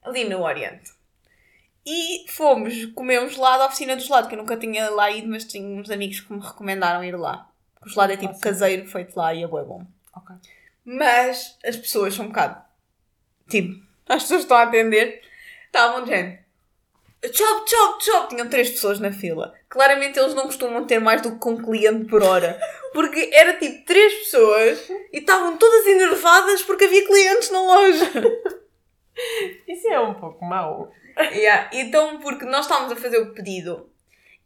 ali 0.02 0.24
no 0.24 0.42
Oriente. 0.42 0.90
E 1.90 2.26
fomos 2.28 2.84
comer 2.94 3.22
um 3.22 3.30
gelado 3.30 3.62
à 3.62 3.66
oficina 3.66 3.96
do 3.96 4.02
gelado, 4.02 4.28
que 4.28 4.34
eu 4.34 4.38
nunca 4.38 4.58
tinha 4.58 4.90
lá 4.90 5.10
ido, 5.10 5.26
mas 5.26 5.44
tinha 5.44 5.66
uns 5.80 5.90
amigos 5.90 6.20
que 6.20 6.30
me 6.30 6.38
recomendaram 6.38 7.02
ir 7.02 7.16
lá. 7.16 7.48
O 7.82 7.88
gelado 7.88 8.12
é 8.12 8.16
tipo 8.18 8.34
Ah, 8.36 8.40
caseiro, 8.40 8.86
feito 8.86 9.16
lá 9.16 9.32
e 9.32 9.42
é 9.42 9.46
bué 9.46 9.64
bom. 9.64 9.86
Ok. 10.14 10.36
Mas 10.84 11.56
as 11.64 11.78
pessoas 11.78 12.12
são 12.12 12.26
um 12.26 12.28
bocado. 12.28 12.62
Tipo, 13.48 13.82
as 14.06 14.22
pessoas 14.22 14.42
estão 14.42 14.58
a 14.58 14.64
atender 14.64 15.22
estavam 15.64 16.04
de 16.04 16.10
género. 16.10 16.38
Chop, 17.32 17.70
chop, 17.70 18.04
chop! 18.04 18.28
Tinham 18.28 18.50
três 18.50 18.68
pessoas 18.68 19.00
na 19.00 19.10
fila. 19.10 19.54
Claramente 19.70 20.18
eles 20.18 20.34
não 20.34 20.44
costumam 20.44 20.84
ter 20.86 20.98
mais 20.98 21.22
do 21.22 21.38
que 21.38 21.48
um 21.48 21.56
cliente 21.56 22.04
por 22.04 22.22
hora. 22.22 22.60
Porque 22.92 23.30
era 23.32 23.54
tipo 23.58 23.84
três 23.86 24.12
pessoas 24.12 24.90
e 25.10 25.18
estavam 25.18 25.56
todas 25.56 25.86
enervadas 25.86 26.62
porque 26.62 26.84
havia 26.84 27.06
clientes 27.06 27.50
na 27.50 27.60
loja. 27.60 28.10
Isso 29.68 29.88
é 29.88 30.00
um 30.00 30.14
pouco 30.14 30.42
mau. 30.44 30.90
Yeah, 31.32 31.70
Então, 31.72 32.18
porque 32.20 32.44
nós 32.44 32.66
estávamos 32.66 32.92
a 32.92 32.96
fazer 32.96 33.18
o 33.18 33.32
pedido 33.32 33.90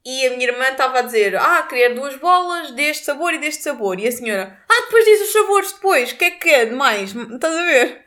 e 0.04 0.26
a 0.26 0.30
minha 0.30 0.48
irmã 0.48 0.68
estava 0.68 0.98
a 0.98 1.02
dizer: 1.02 1.37
Ah, 1.37 1.62
querer 1.68 1.94
duas 1.94 2.16
bolas 2.16 2.72
deste 2.72 3.04
sabor 3.04 3.32
e 3.35 3.38
deste 3.38 3.62
sabor. 3.62 4.00
E 4.00 4.08
a 4.08 4.12
senhora: 4.12 4.58
Ah, 4.68 4.80
depois 4.82 5.04
diz 5.04 5.20
os 5.20 5.32
sabores 5.32 5.72
depois. 5.72 6.12
O 6.12 6.16
que 6.16 6.24
é 6.24 6.30
que 6.32 6.50
é 6.50 6.66
de 6.66 6.74
mais? 6.74 7.14
Estás 7.14 7.56
a 7.56 7.64
ver? 7.64 7.88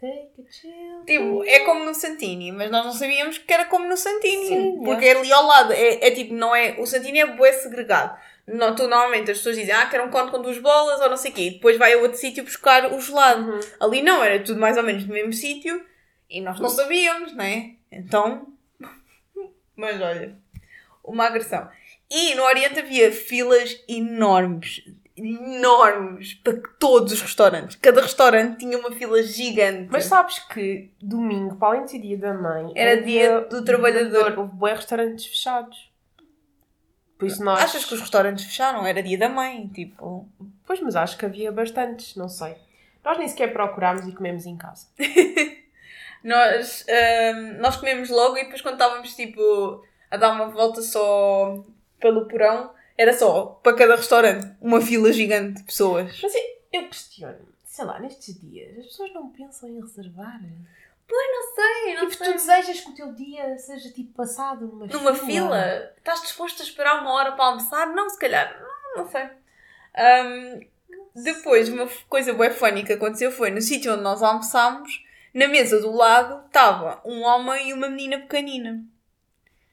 Take 0.00 0.42
a 0.46 0.52
chill. 0.52 1.04
Tipo, 1.06 1.44
é 1.44 1.60
como 1.60 1.84
no 1.84 1.94
Santini, 1.94 2.52
mas 2.52 2.70
nós 2.70 2.84
não 2.84 2.92
sabíamos 2.92 3.38
que 3.38 3.52
era 3.52 3.64
como 3.66 3.88
no 3.88 3.96
Santini. 3.96 4.46
Sim, 4.46 4.80
porque 4.84 5.06
é 5.06 5.16
ali 5.16 5.32
ao 5.32 5.46
lado. 5.46 5.72
É, 5.72 6.06
é 6.06 6.10
tipo, 6.10 6.34
não 6.34 6.54
é. 6.54 6.76
O 6.78 6.86
Santini 6.86 7.20
é 7.20 7.26
bué 7.26 7.52
segregado. 7.52 8.18
Não, 8.46 8.74
tu, 8.74 8.86
normalmente 8.86 9.30
as 9.30 9.38
pessoas 9.38 9.56
dizem, 9.56 9.74
ah, 9.74 9.86
quero 9.86 10.04
um 10.04 10.10
conto 10.10 10.30
com 10.30 10.42
duas 10.42 10.58
bolas 10.58 11.00
ou 11.00 11.08
não 11.08 11.16
sei 11.16 11.30
o 11.30 11.34
quê. 11.34 11.42
E 11.42 11.50
depois 11.52 11.78
vai 11.78 11.94
a 11.94 11.98
outro 11.98 12.18
sítio 12.18 12.44
buscar 12.44 12.92
o 12.92 13.00
gelado. 13.00 13.50
Uhum. 13.50 13.60
Ali 13.80 14.02
não, 14.02 14.22
era 14.22 14.42
tudo 14.42 14.60
mais 14.60 14.76
ou 14.76 14.82
menos 14.82 15.06
no 15.06 15.14
mesmo 15.14 15.32
sítio 15.32 15.82
e 16.28 16.40
nós 16.40 16.58
não 16.60 16.68
sabíamos, 16.68 17.34
né? 17.34 17.76
Então. 17.90 18.46
Mas 19.76 20.00
olha, 20.00 20.36
uma 21.04 21.26
agressão. 21.26 21.68
E 22.10 22.34
no 22.34 22.42
Oriente 22.44 22.80
havia 22.80 23.12
filas 23.12 23.82
enormes. 23.88 24.82
Enormes 25.16 26.34
para 26.34 26.60
todos 26.78 27.12
os 27.12 27.22
restaurantes. 27.22 27.76
Cada 27.76 28.02
restaurante 28.02 28.58
tinha 28.58 28.78
uma 28.78 28.92
fila 28.92 29.22
gigante. 29.22 29.88
Mas 29.90 30.04
sabes 30.04 30.38
que 30.40 30.90
domingo, 31.00 31.56
para 31.56 31.68
além 31.68 31.84
de 31.84 31.92
ser 31.92 32.00
dia 32.00 32.18
da 32.18 32.34
mãe, 32.34 32.72
Era 32.74 33.02
dia 33.02 33.40
do 33.42 33.64
trabalhador. 33.64 34.38
Houve 34.38 34.54
bué 34.54 34.74
restaurantes 34.74 35.26
fechados. 35.26 35.90
Por 37.18 37.26
isso 37.26 37.42
nós... 37.42 37.62
Achas 37.62 37.84
que 37.86 37.94
os 37.94 38.00
restaurantes 38.00 38.44
fecharam? 38.44 38.86
Era 38.86 39.02
dia 39.02 39.16
da 39.16 39.28
mãe, 39.28 39.66
tipo. 39.68 40.28
Pois, 40.66 40.80
mas 40.80 40.94
acho 40.94 41.16
que 41.16 41.24
havia 41.24 41.50
bastantes, 41.50 42.14
não 42.14 42.28
sei. 42.28 42.54
Nós 43.02 43.18
nem 43.18 43.26
sequer 43.26 43.52
procurámos 43.52 44.06
e 44.06 44.12
comemos 44.12 44.44
em 44.44 44.56
casa. 44.56 44.86
Nós, 46.26 46.84
ahm, 46.88 47.58
nós 47.60 47.76
comemos 47.76 48.10
logo 48.10 48.36
e 48.36 48.42
depois 48.42 48.60
quando 48.60 48.74
estávamos 48.74 49.14
tipo 49.14 49.84
a 50.10 50.16
dar 50.16 50.32
uma 50.32 50.48
volta 50.48 50.82
só 50.82 51.64
pelo 52.00 52.26
porão, 52.26 52.72
era 52.98 53.16
só 53.16 53.60
para 53.62 53.76
cada 53.76 53.94
restaurante 53.94 54.52
uma 54.60 54.80
fila 54.80 55.12
gigante 55.12 55.60
de 55.60 55.62
pessoas. 55.62 56.18
Mas 56.20 56.34
eu, 56.34 56.42
eu 56.72 56.88
questiono, 56.88 57.38
sei 57.64 57.84
lá, 57.84 58.00
nestes 58.00 58.40
dias, 58.40 58.76
as 58.76 58.86
pessoas 58.86 59.14
não 59.14 59.28
pensam 59.30 59.68
em 59.68 59.80
reservar? 59.80 60.40
Não 61.08 61.54
sei, 61.54 61.94
não 61.94 62.08
tipo, 62.08 62.24
tu 62.24 62.32
desejas 62.32 62.80
que 62.80 62.90
o 62.90 62.94
teu 62.94 63.12
dia 63.12 63.56
seja 63.58 63.92
tipo 63.92 64.12
passado 64.14 64.66
numa, 64.66 64.86
Numa 64.86 65.14
fila? 65.14 65.92
Estás 65.96 66.22
disposto 66.22 66.60
a 66.60 66.64
esperar 66.64 67.00
uma 67.02 67.12
hora 67.12 67.32
para 67.32 67.44
almoçar? 67.44 67.86
Não, 67.94 68.10
se 68.10 68.18
calhar. 68.18 68.60
Não, 68.60 69.04
não 69.04 69.10
sei. 69.10 69.28
Ahm, 69.94 70.66
depois, 71.14 71.68
uma 71.68 71.88
coisa 72.08 72.34
funny 72.52 72.82
que 72.82 72.94
aconteceu 72.94 73.30
foi 73.30 73.52
no 73.52 73.62
sítio 73.62 73.92
onde 73.92 74.02
nós 74.02 74.22
almoçámos, 74.22 75.05
na 75.36 75.46
mesa 75.48 75.78
do 75.80 75.94
lado 75.94 76.46
estava 76.46 76.98
um 77.04 77.22
homem 77.22 77.68
e 77.68 77.72
uma 77.74 77.90
menina 77.90 78.18
pequenina. 78.20 78.78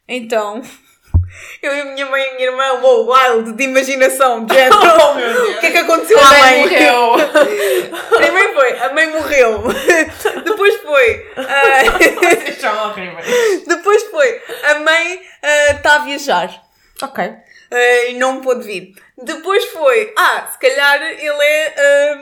Então, 0.06 0.62
eu 1.63 1.73
e 1.73 1.82
a 1.82 1.86
minha 1.86 2.06
mãe 2.06 2.21
e 2.21 2.28
a 2.28 2.34
minha 2.36 2.47
irmã, 2.49 2.82
wow, 2.82 3.10
wild 3.10 3.54
de 3.54 3.63
imaginação, 3.63 4.45
de. 4.45 4.54
Oh. 5.06 5.52
O 5.52 5.60
que 5.60 5.67
é 5.67 5.71
que 5.71 5.78
aconteceu 5.78 6.19
à 6.19 6.28
A 6.28 6.39
mãe? 6.39 6.60
morreu. 6.62 7.13
Primeiro 8.17 8.54
foi, 8.60 8.80
a 8.80 8.93
mãe 8.93 9.08
morreu. 9.08 9.63
Depois 10.43 10.82
foi, 10.82 11.32
ah, 11.38 12.86
horríveis. 12.88 13.63
depois 13.65 14.04
foi, 14.04 14.41
a 14.63 14.80
mãe 14.80 15.21
está 15.71 15.95
a 15.95 15.99
viajar. 15.99 16.62
Ok. 17.02 17.23
eh, 17.71 18.12
e 18.12 18.13
não 18.15 18.41
pôde 18.41 18.65
vir. 18.65 18.93
Depois 19.17 19.63
foi, 19.65 20.13
ah, 20.17 20.49
se 20.52 20.60
calhar 20.60 21.02
ele 21.02 21.43
é 21.43 22.15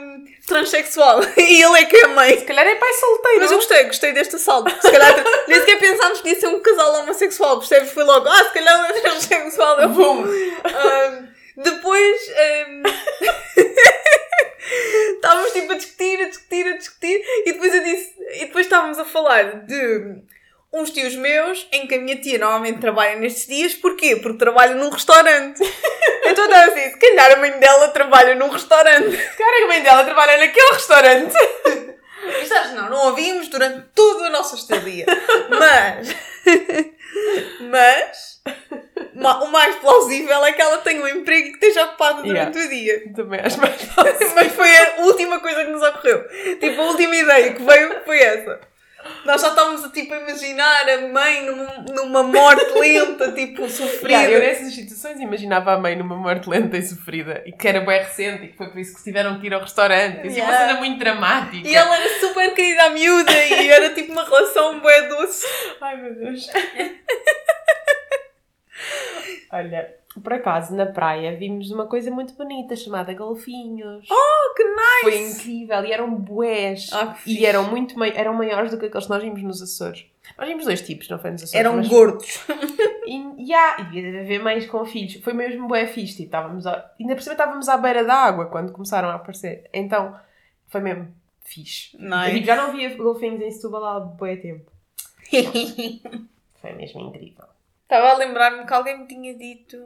transexual 0.46 1.20
e 1.36 1.62
ele 1.62 1.78
é 1.78 1.84
que 1.84 1.96
é 1.96 2.06
mãe. 2.08 2.38
Se 2.38 2.44
calhar 2.44 2.66
é 2.66 2.74
pai 2.74 2.92
solteiro. 2.94 3.40
Mas 3.40 3.50
eu 3.50 3.58
gostei, 3.58 3.84
gostei 3.84 4.12
deste 4.12 4.36
assalto. 4.36 4.70
Se 4.70 4.90
calhar 4.90 5.24
nem 5.46 5.60
sequer 5.60 5.78
pensámos 5.78 6.20
que 6.20 6.30
ia 6.30 6.40
ser 6.40 6.48
um 6.48 6.60
casal 6.60 7.00
homossexual, 7.00 7.58
percebes? 7.58 7.92
Foi 7.92 8.04
logo, 8.04 8.28
ah, 8.28 8.44
se 8.44 8.52
calhar 8.52 8.90
é 8.90 9.00
transexual, 9.00 9.80
eu 9.80 9.88
vou. 9.90 10.24
Hum, 10.24 11.28
depois 11.56 12.20
hum, 12.68 12.82
estávamos 15.14 15.52
tipo 15.52 15.72
a 15.72 15.76
discutir, 15.76 16.20
a 16.20 16.28
discutir, 16.28 16.66
a 16.66 16.76
discutir, 16.76 17.22
e 17.46 17.52
depois 17.52 17.74
eu 17.74 17.84
disse, 17.84 18.14
e 18.36 18.46
depois 18.46 18.66
estávamos 18.66 18.98
a 18.98 19.04
falar 19.04 19.66
de 19.66 20.22
uns 20.72 20.90
tios 20.90 21.14
meus 21.14 21.68
em 21.70 21.86
que 21.86 21.94
a 21.94 22.00
minha 22.00 22.16
tia 22.16 22.38
normalmente 22.38 22.80
trabalha 22.80 23.16
nestes 23.16 23.46
dias, 23.46 23.74
porquê? 23.74 24.16
Porque 24.16 24.38
trabalha 24.38 24.74
num 24.74 24.88
restaurante. 24.88 25.62
estava 26.64 26.72
assim, 26.80 26.90
se 26.90 26.98
calhar 26.98 27.32
a 27.32 27.36
mãe 27.36 27.50
dela 27.58 27.88
trabalha 27.88 28.34
num 28.34 28.48
restaurante. 28.48 29.16
Cara, 29.36 29.64
a 29.64 29.68
mãe 29.68 29.82
dela 29.82 30.04
trabalha 30.04 30.38
naquele 30.38 30.72
restaurante. 30.72 31.34
Sabes, 32.46 32.72
não, 32.72 32.88
não 32.90 33.08
a 33.08 33.12
vimos 33.12 33.48
durante 33.48 33.84
toda 33.94 34.26
a 34.26 34.30
nossa 34.30 34.54
estadia. 34.56 35.06
Mas. 35.48 36.14
Mas. 37.60 38.40
ma- 39.14 39.42
O 39.42 39.48
mais 39.48 39.76
plausível 39.76 40.44
é 40.44 40.52
que 40.52 40.62
ela 40.62 40.78
tenha 40.78 41.02
um 41.02 41.08
emprego 41.08 41.48
que 41.48 41.54
esteja 41.66 41.84
ocupada 41.84 42.22
durante 42.22 42.58
o 42.58 42.68
dia. 42.68 43.02
Também 43.14 43.40
acho 43.40 43.60
mais 43.60 43.82
fácil. 43.82 44.34
Mas 44.34 44.52
foi 44.52 44.76
a 44.76 45.00
última 45.02 45.40
coisa 45.40 45.64
que 45.64 45.70
nos 45.70 45.82
ocorreu. 45.82 46.24
Tipo, 46.58 46.80
a 46.80 46.84
última 46.86 47.14
ideia 47.16 47.52
que 47.52 47.62
veio 47.62 48.00
foi 48.04 48.20
essa. 48.20 48.60
Nós 49.24 49.40
já 49.40 49.48
estávamos 49.48 49.84
a, 49.84 49.90
tipo, 49.90 50.12
a 50.14 50.18
imaginar 50.18 50.88
a 50.88 51.00
mãe 51.08 51.46
numa, 51.46 51.64
numa 51.94 52.22
morte 52.22 52.72
lenta, 52.78 53.32
tipo, 53.32 53.68
sofrida. 53.70 54.12
Yeah, 54.14 54.30
eu 54.32 54.40
nessas 54.40 54.74
situações 54.74 55.20
imaginava 55.20 55.72
a 55.72 55.78
mãe 55.78 55.96
numa 55.96 56.16
morte 56.16 56.48
lenta 56.48 56.76
e 56.76 56.82
sofrida 56.82 57.42
e 57.46 57.52
que 57.52 57.68
era 57.68 57.80
bem 57.80 57.98
recente 57.98 58.44
e 58.44 58.48
que 58.48 58.56
foi 58.56 58.68
por 58.70 58.78
isso 58.78 58.96
que 58.96 59.02
tiveram 59.02 59.38
que 59.40 59.46
ir 59.46 59.54
ao 59.54 59.60
restaurante. 59.60 60.26
Isso 60.26 60.38
é 60.38 60.42
uma 60.42 60.52
Yeah. 60.52 60.68
cena 60.68 60.78
muito 60.80 60.98
dramática. 60.98 61.68
E 61.68 61.74
ela 61.74 61.96
era 61.96 62.20
super 62.20 62.54
querida 62.54 62.84
à 62.84 62.90
miúda 62.90 63.32
e 63.32 63.68
era 63.70 63.90
tipo 63.90 64.12
uma 64.12 64.24
relação 64.24 64.80
bué 64.80 65.02
doce. 65.08 65.46
Ai 65.80 65.96
meu 65.96 66.14
Deus. 66.14 66.48
Olha, 69.52 69.94
por 70.20 70.32
acaso 70.32 70.74
na 70.74 70.86
praia 70.86 71.36
vimos 71.36 71.70
uma 71.70 71.86
coisa 71.86 72.10
muito 72.10 72.34
bonita 72.34 72.74
chamada 72.76 73.14
golfinhos. 73.14 74.06
Oh, 74.10 74.54
que 74.54 74.64
nice! 74.64 75.02
Foi 75.02 75.18
incrível 75.30 75.84
e 75.84 75.92
eram 75.92 76.14
bués. 76.14 76.90
Que 77.24 77.38
e 77.40 77.46
eram 77.46 77.70
muito 77.70 77.98
mai- 77.98 78.12
eram 78.16 78.34
maiores 78.34 78.70
do 78.70 78.78
que 78.78 78.86
aqueles 78.86 79.06
que 79.06 79.10
nós 79.12 79.22
vimos 79.22 79.42
nos 79.42 79.62
Açores. 79.62 80.04
Nós 80.38 80.48
vimos 80.48 80.64
dois 80.64 80.82
tipos, 80.82 81.08
não 81.08 81.18
foi 81.18 81.30
nos 81.30 81.42
Açores? 81.44 81.58
Eram 81.60 81.76
mas- 81.76 81.88
gordos. 81.88 82.40
E, 83.04 83.42
yeah, 83.50 83.80
e 83.82 83.84
devia 83.90 84.20
haver 84.20 84.40
mães 84.40 84.64
com 84.66 84.84
filhos. 84.86 85.16
Foi 85.24 85.32
mesmo 85.32 85.66
bué 85.66 85.86
fixe. 85.88 86.12
Tipo, 86.14 86.26
estávamos 86.26 86.66
a- 86.68 86.90
ainda 86.98 87.14
por 87.16 87.20
cima 87.22 87.34
estávamos 87.34 87.68
à 87.68 87.76
beira 87.76 88.04
da 88.04 88.14
água 88.14 88.46
quando 88.46 88.72
começaram 88.72 89.08
a 89.10 89.14
aparecer. 89.14 89.68
Então, 89.74 90.16
foi 90.68 90.80
mesmo 90.80 91.12
fixe. 91.44 91.94
Eu, 91.96 92.08
Nice. 92.08 92.34
tipo, 92.34 92.46
já 92.46 92.56
não 92.56 92.70
via 92.72 92.94
golfinhos 92.96 93.40
em 93.42 93.50
Setúbal 93.50 93.84
há 93.84 94.00
bué 94.00 94.36
tempo. 94.36 94.70
Foi 96.60 96.72
mesmo 96.74 97.00
incrível. 97.00 97.44
Estava 97.82 98.10
a 98.10 98.16
lembrar-me 98.16 98.64
que 98.66 98.72
alguém 98.72 98.98
me 99.00 99.06
tinha 99.06 99.34
dito 99.34 99.76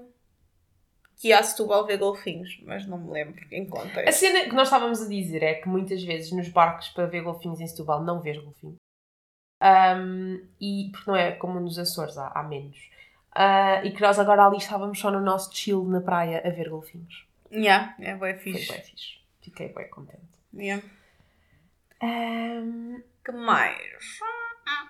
que 1.16 1.28
ia 1.28 1.38
a 1.38 1.42
Setúbal 1.42 1.86
ver 1.86 1.96
golfinhos, 1.98 2.60
mas 2.64 2.86
não 2.86 2.98
me 2.98 3.10
lembro 3.10 3.42
em 3.50 3.64
A 3.66 3.70
contexto. 3.70 4.18
cena 4.20 4.44
que 4.44 4.54
nós 4.54 4.68
estávamos 4.68 5.00
a 5.02 5.08
dizer 5.08 5.42
é 5.42 5.54
que 5.54 5.68
muitas 5.68 6.02
vezes 6.02 6.30
nos 6.32 6.48
barcos 6.48 6.88
para 6.90 7.06
ver 7.06 7.22
golfinhos 7.22 7.60
em 7.60 7.66
Setúbal 7.66 8.02
não 8.04 8.20
vês 8.20 8.36
golfinhos. 8.38 8.76
Ahm, 9.60 10.38
e 10.60 10.90
porque 10.92 11.10
não 11.10 11.16
é 11.16 11.32
como 11.32 11.58
nos 11.58 11.78
Açores, 11.78 12.18
há, 12.18 12.28
há 12.28 12.42
menos. 12.42 12.76
Ah, 13.34 13.82
e 13.84 13.90
que 13.92 14.00
nós 14.02 14.18
agora 14.18 14.44
ali 14.46 14.58
estávamos 14.58 14.98
só 14.98 15.10
no 15.10 15.20
nosso 15.20 15.54
chill 15.54 15.84
na 15.84 16.00
praia 16.00 16.42
a 16.46 16.50
ver 16.50 16.68
golfinhos. 16.68 17.26
Yeah, 17.50 17.94
é 18.00 18.14
bem 18.14 18.34
Foi 18.34 18.52
fixe. 18.52 18.72
bem 18.72 18.82
fixe. 18.82 19.18
Fiquei 19.40 19.68
bem 19.72 19.88
contente. 19.88 20.20
Yeah. 20.54 20.82
Ahm, 22.02 23.02
Que 23.24 23.32
mais? 23.32 24.18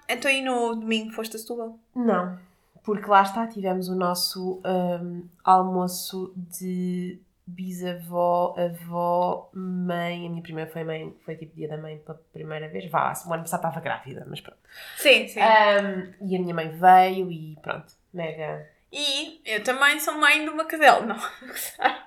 Então 0.08 0.30
e 0.30 0.42
no 0.42 0.74
domingo 0.74 1.12
foste 1.12 1.36
a 1.36 1.38
Setúbal? 1.38 1.78
não, 1.94 2.38
porque 2.86 3.10
lá 3.10 3.22
está, 3.22 3.48
tivemos 3.48 3.88
o 3.88 3.96
nosso 3.96 4.62
ahm, 4.64 5.22
almoço 5.42 6.32
de 6.36 7.20
bisavó, 7.44 8.54
avó, 8.56 9.50
mãe. 9.52 10.24
A 10.24 10.30
minha 10.30 10.42
primeira 10.42 10.70
foi 10.70 10.84
mãe, 10.84 11.12
foi 11.24 11.34
tipo 11.34 11.56
dia 11.56 11.66
da 11.66 11.76
mãe 11.76 11.98
pela 11.98 12.16
primeira 12.32 12.68
vez. 12.68 12.88
Vá, 12.88 13.12
o 13.26 13.32
ano 13.32 13.42
passado 13.42 13.58
estava 13.58 13.80
grávida, 13.80 14.24
mas 14.30 14.40
pronto. 14.40 14.60
Sim, 14.98 15.26
sim. 15.26 15.40
Ahm, 15.40 16.12
e 16.20 16.36
a 16.36 16.38
minha 16.38 16.54
mãe 16.54 16.68
veio 16.68 17.28
e 17.28 17.58
pronto, 17.60 17.92
mega. 18.14 18.70
E 18.92 19.40
eu 19.44 19.64
também 19.64 19.98
sou 19.98 20.14
mãe 20.14 20.44
de 20.44 20.50
uma 20.50 20.64
cadela. 20.64 21.04
Não. 21.04 21.16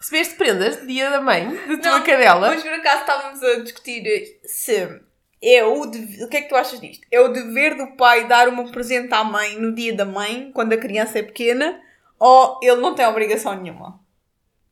Recebeste 0.00 0.36
prendas 0.36 0.80
de 0.80 0.86
dia 0.86 1.10
da 1.10 1.20
mãe, 1.20 1.50
de 1.50 1.76
tua 1.78 1.98
Não, 1.98 2.04
cadela? 2.04 2.48
Mas 2.48 2.62
por 2.62 2.72
acaso 2.72 3.00
estávamos 3.00 3.42
a 3.42 3.60
discutir 3.60 4.40
se 4.42 5.02
é 5.44 5.64
o 5.64 5.82
o 5.82 6.28
que 6.28 6.36
é 6.36 6.42
que 6.42 6.48
tu 6.48 6.56
achas 6.56 6.80
disto? 6.80 7.06
É 7.10 7.20
o 7.20 7.28
dever 7.28 7.76
do 7.76 7.96
pai 7.96 8.26
dar 8.26 8.48
um 8.48 8.70
presente 8.70 9.12
à 9.12 9.22
mãe 9.22 9.56
no 9.58 9.74
dia 9.74 9.94
da 9.94 10.04
mãe, 10.04 10.50
quando 10.54 10.72
a 10.72 10.78
criança 10.78 11.18
é 11.18 11.22
pequena, 11.22 11.80
ou 12.18 12.58
ele 12.62 12.80
não 12.80 12.94
tem 12.94 13.06
obrigação 13.06 13.54
nenhuma? 13.60 14.00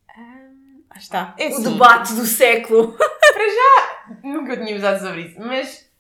Ah, 0.09 0.97
está. 0.97 1.35
É 1.39 1.49
o 1.49 1.49
assim. 1.49 1.63
debate 1.65 2.15
do 2.15 2.25
século. 2.25 2.97
nunca 4.23 4.57
tinha 4.57 4.77
usado 4.77 5.01
sobre 5.01 5.23
isso, 5.23 5.41
mas 5.41 5.91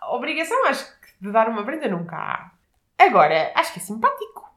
a 0.00 0.14
obrigação 0.14 0.66
acho 0.66 0.84
que 1.00 1.08
de 1.20 1.30
dar 1.32 1.48
uma 1.48 1.64
prenda 1.64 1.88
nunca 1.88 2.16
há. 2.16 2.50
Agora, 2.98 3.52
acho 3.54 3.72
que 3.72 3.78
é 3.78 3.82
simpático. 3.82 4.48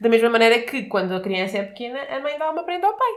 Da 0.00 0.08
mesma 0.08 0.28
maneira 0.30 0.60
que 0.62 0.84
quando 0.84 1.14
a 1.14 1.20
criança 1.20 1.58
é 1.58 1.62
pequena, 1.62 2.02
a 2.02 2.20
mãe 2.20 2.38
dá 2.38 2.50
uma 2.50 2.64
prenda 2.64 2.86
ao 2.86 2.94
pai. 2.94 3.12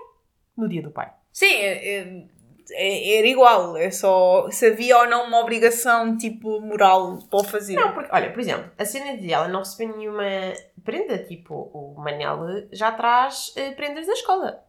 No 0.56 0.68
dia 0.68 0.82
do 0.82 0.92
pai. 0.92 1.12
Sim, 1.32 1.54
é- 1.54 2.24
era 2.72 3.28
igual. 3.28 3.78
É 3.78 3.92
só 3.92 4.50
se 4.52 4.68
havia 4.68 4.98
ou 4.98 5.08
não 5.08 5.28
uma 5.28 5.40
obrigação, 5.40 6.18
tipo, 6.18 6.60
moral 6.62 7.20
para 7.30 7.40
o 7.40 7.44
fazer. 7.44 7.76
Não, 7.76 7.94
porque, 7.94 8.10
olha, 8.12 8.32
por 8.32 8.40
exemplo, 8.40 8.72
a 8.78 8.86
cena 8.86 9.18
de 9.18 9.32
ela 9.32 9.48
não 9.48 9.60
receber 9.60 9.96
nenhuma 9.96 10.24
prenda, 10.84 11.18
tipo, 11.20 11.70
o 11.74 11.96
Manel 12.00 12.68
já 12.72 12.92
traz 12.92 13.54
eh, 13.56 13.72
prendas 13.72 14.08
da 14.08 14.14
escola. 14.14 14.64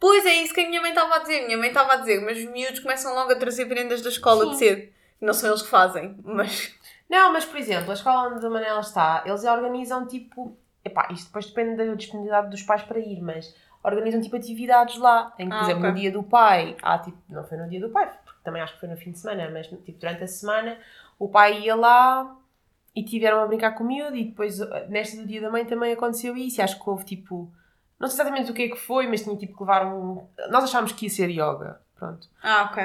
Pois 0.00 0.26
é 0.26 0.34
isso 0.34 0.52
que 0.52 0.60
a 0.60 0.68
minha 0.68 0.80
mãe 0.80 0.90
estava 0.90 1.16
a 1.16 1.18
dizer. 1.20 1.46
Minha 1.46 1.58
mãe 1.58 1.68
estava 1.68 1.94
a 1.94 1.96
dizer, 1.96 2.20
mas 2.20 2.38
os 2.38 2.44
miúdos 2.44 2.80
começam 2.80 3.14
logo 3.14 3.32
a 3.32 3.36
trazer 3.36 3.66
prendas 3.66 4.02
da 4.02 4.08
escola 4.08 4.46
de 4.46 4.52
Sim. 4.52 4.58
cedo. 4.58 4.92
Não 5.20 5.32
são 5.32 5.48
eles 5.48 5.62
que 5.62 5.68
fazem, 5.68 6.16
mas... 6.22 6.74
Não, 7.08 7.32
mas 7.32 7.44
por 7.44 7.58
exemplo, 7.58 7.90
a 7.90 7.94
escola 7.94 8.34
onde 8.34 8.44
o 8.44 8.50
Manel 8.50 8.80
está, 8.80 9.22
eles 9.24 9.44
organizam 9.44 10.06
tipo. 10.06 10.56
Epá, 10.84 11.08
isto 11.10 11.26
depois 11.26 11.46
depende 11.46 11.76
da 11.76 11.94
disponibilidade 11.94 12.50
dos 12.50 12.62
pais 12.62 12.82
para 12.82 12.98
ir, 12.98 13.20
mas 13.22 13.54
organizam 13.84 14.20
tipo 14.20 14.34
atividades 14.36 14.96
lá. 14.98 15.32
Em 15.38 15.44
que, 15.48 15.50
por 15.50 15.58
Ah, 15.58 15.62
exemplo, 15.62 15.80
ok. 15.80 15.90
no 15.90 15.96
dia 15.96 16.10
do 16.10 16.22
pai, 16.22 16.76
há 16.82 16.98
tipo. 16.98 17.18
Não 17.28 17.44
foi 17.44 17.58
no 17.58 17.68
dia 17.68 17.80
do 17.80 17.90
pai, 17.90 18.10
porque 18.24 18.40
também 18.42 18.62
acho 18.62 18.74
que 18.74 18.80
foi 18.80 18.88
no 18.88 18.96
fim 18.96 19.12
de 19.12 19.18
semana, 19.18 19.48
mas 19.52 19.66
tipo 19.68 19.92
durante 19.92 20.24
a 20.24 20.26
semana 20.26 20.76
o 21.18 21.28
pai 21.28 21.60
ia 21.60 21.76
lá 21.76 22.36
e 22.96 23.04
tiveram 23.04 23.40
a 23.42 23.46
brincar 23.46 23.72
com 23.72 23.84
o 23.84 23.86
miúdo 23.86 24.16
e 24.16 24.24
depois 24.24 24.58
nesta 24.88 25.16
do 25.16 25.26
dia 25.26 25.40
da 25.40 25.50
mãe 25.50 25.64
também 25.64 25.92
aconteceu 25.92 26.36
isso. 26.36 26.60
E 26.60 26.62
acho 26.62 26.82
que 26.82 26.88
houve 26.90 27.04
tipo. 27.04 27.52
Não 27.98 28.08
sei 28.08 28.16
exatamente 28.16 28.50
o 28.50 28.54
que 28.54 28.62
é 28.62 28.68
que 28.68 28.76
foi, 28.76 29.06
mas 29.06 29.22
tinha 29.22 29.36
tipo 29.36 29.54
que 29.56 29.62
levar 29.62 29.86
um. 29.86 30.26
Nós 30.50 30.64
achámos 30.64 30.92
que 30.92 31.06
ia 31.06 31.10
ser 31.10 31.30
yoga. 31.30 31.80
Pronto. 31.94 32.28
Ah, 32.42 32.68
ok. 32.70 32.82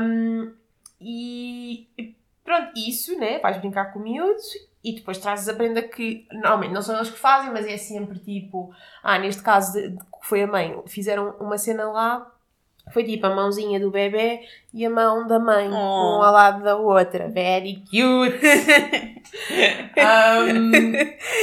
Um, 0.00 0.52
e 1.00 2.14
pronto, 2.44 2.72
isso, 2.76 3.18
né? 3.18 3.38
Vais 3.40 3.58
brincar 3.58 3.92
com 3.92 3.98
miúdos 3.98 4.44
e 4.84 4.94
depois 4.94 5.18
trazes 5.18 5.48
a 5.48 5.54
prenda 5.54 5.80
que 5.82 6.26
normalmente 6.32 6.72
não 6.72 6.82
são 6.82 6.96
eles 6.96 7.10
que 7.10 7.18
fazem, 7.18 7.52
mas 7.52 7.66
é 7.66 7.76
sempre 7.76 8.18
tipo, 8.18 8.72
ah, 9.02 9.18
neste 9.18 9.42
caso 9.42 9.72
de, 9.72 9.90
de 9.90 9.98
foi 10.22 10.42
a 10.42 10.46
mãe, 10.46 10.80
fizeram 10.86 11.34
uma 11.40 11.56
cena 11.58 11.88
lá, 11.90 12.26
foi 12.92 13.04
tipo 13.04 13.24
a 13.26 13.34
mãozinha 13.34 13.78
do 13.78 13.90
bebê 13.90 14.40
e 14.74 14.84
a 14.84 14.90
mão 14.90 15.26
da 15.26 15.38
mãe, 15.38 15.68
Oh. 15.68 15.72
um 15.72 16.22
ao 16.22 16.32
lado 16.32 16.64
da 16.64 16.76
outra, 16.76 17.28
very 17.28 17.76
cute. 17.90 18.40
Um, 19.96 20.92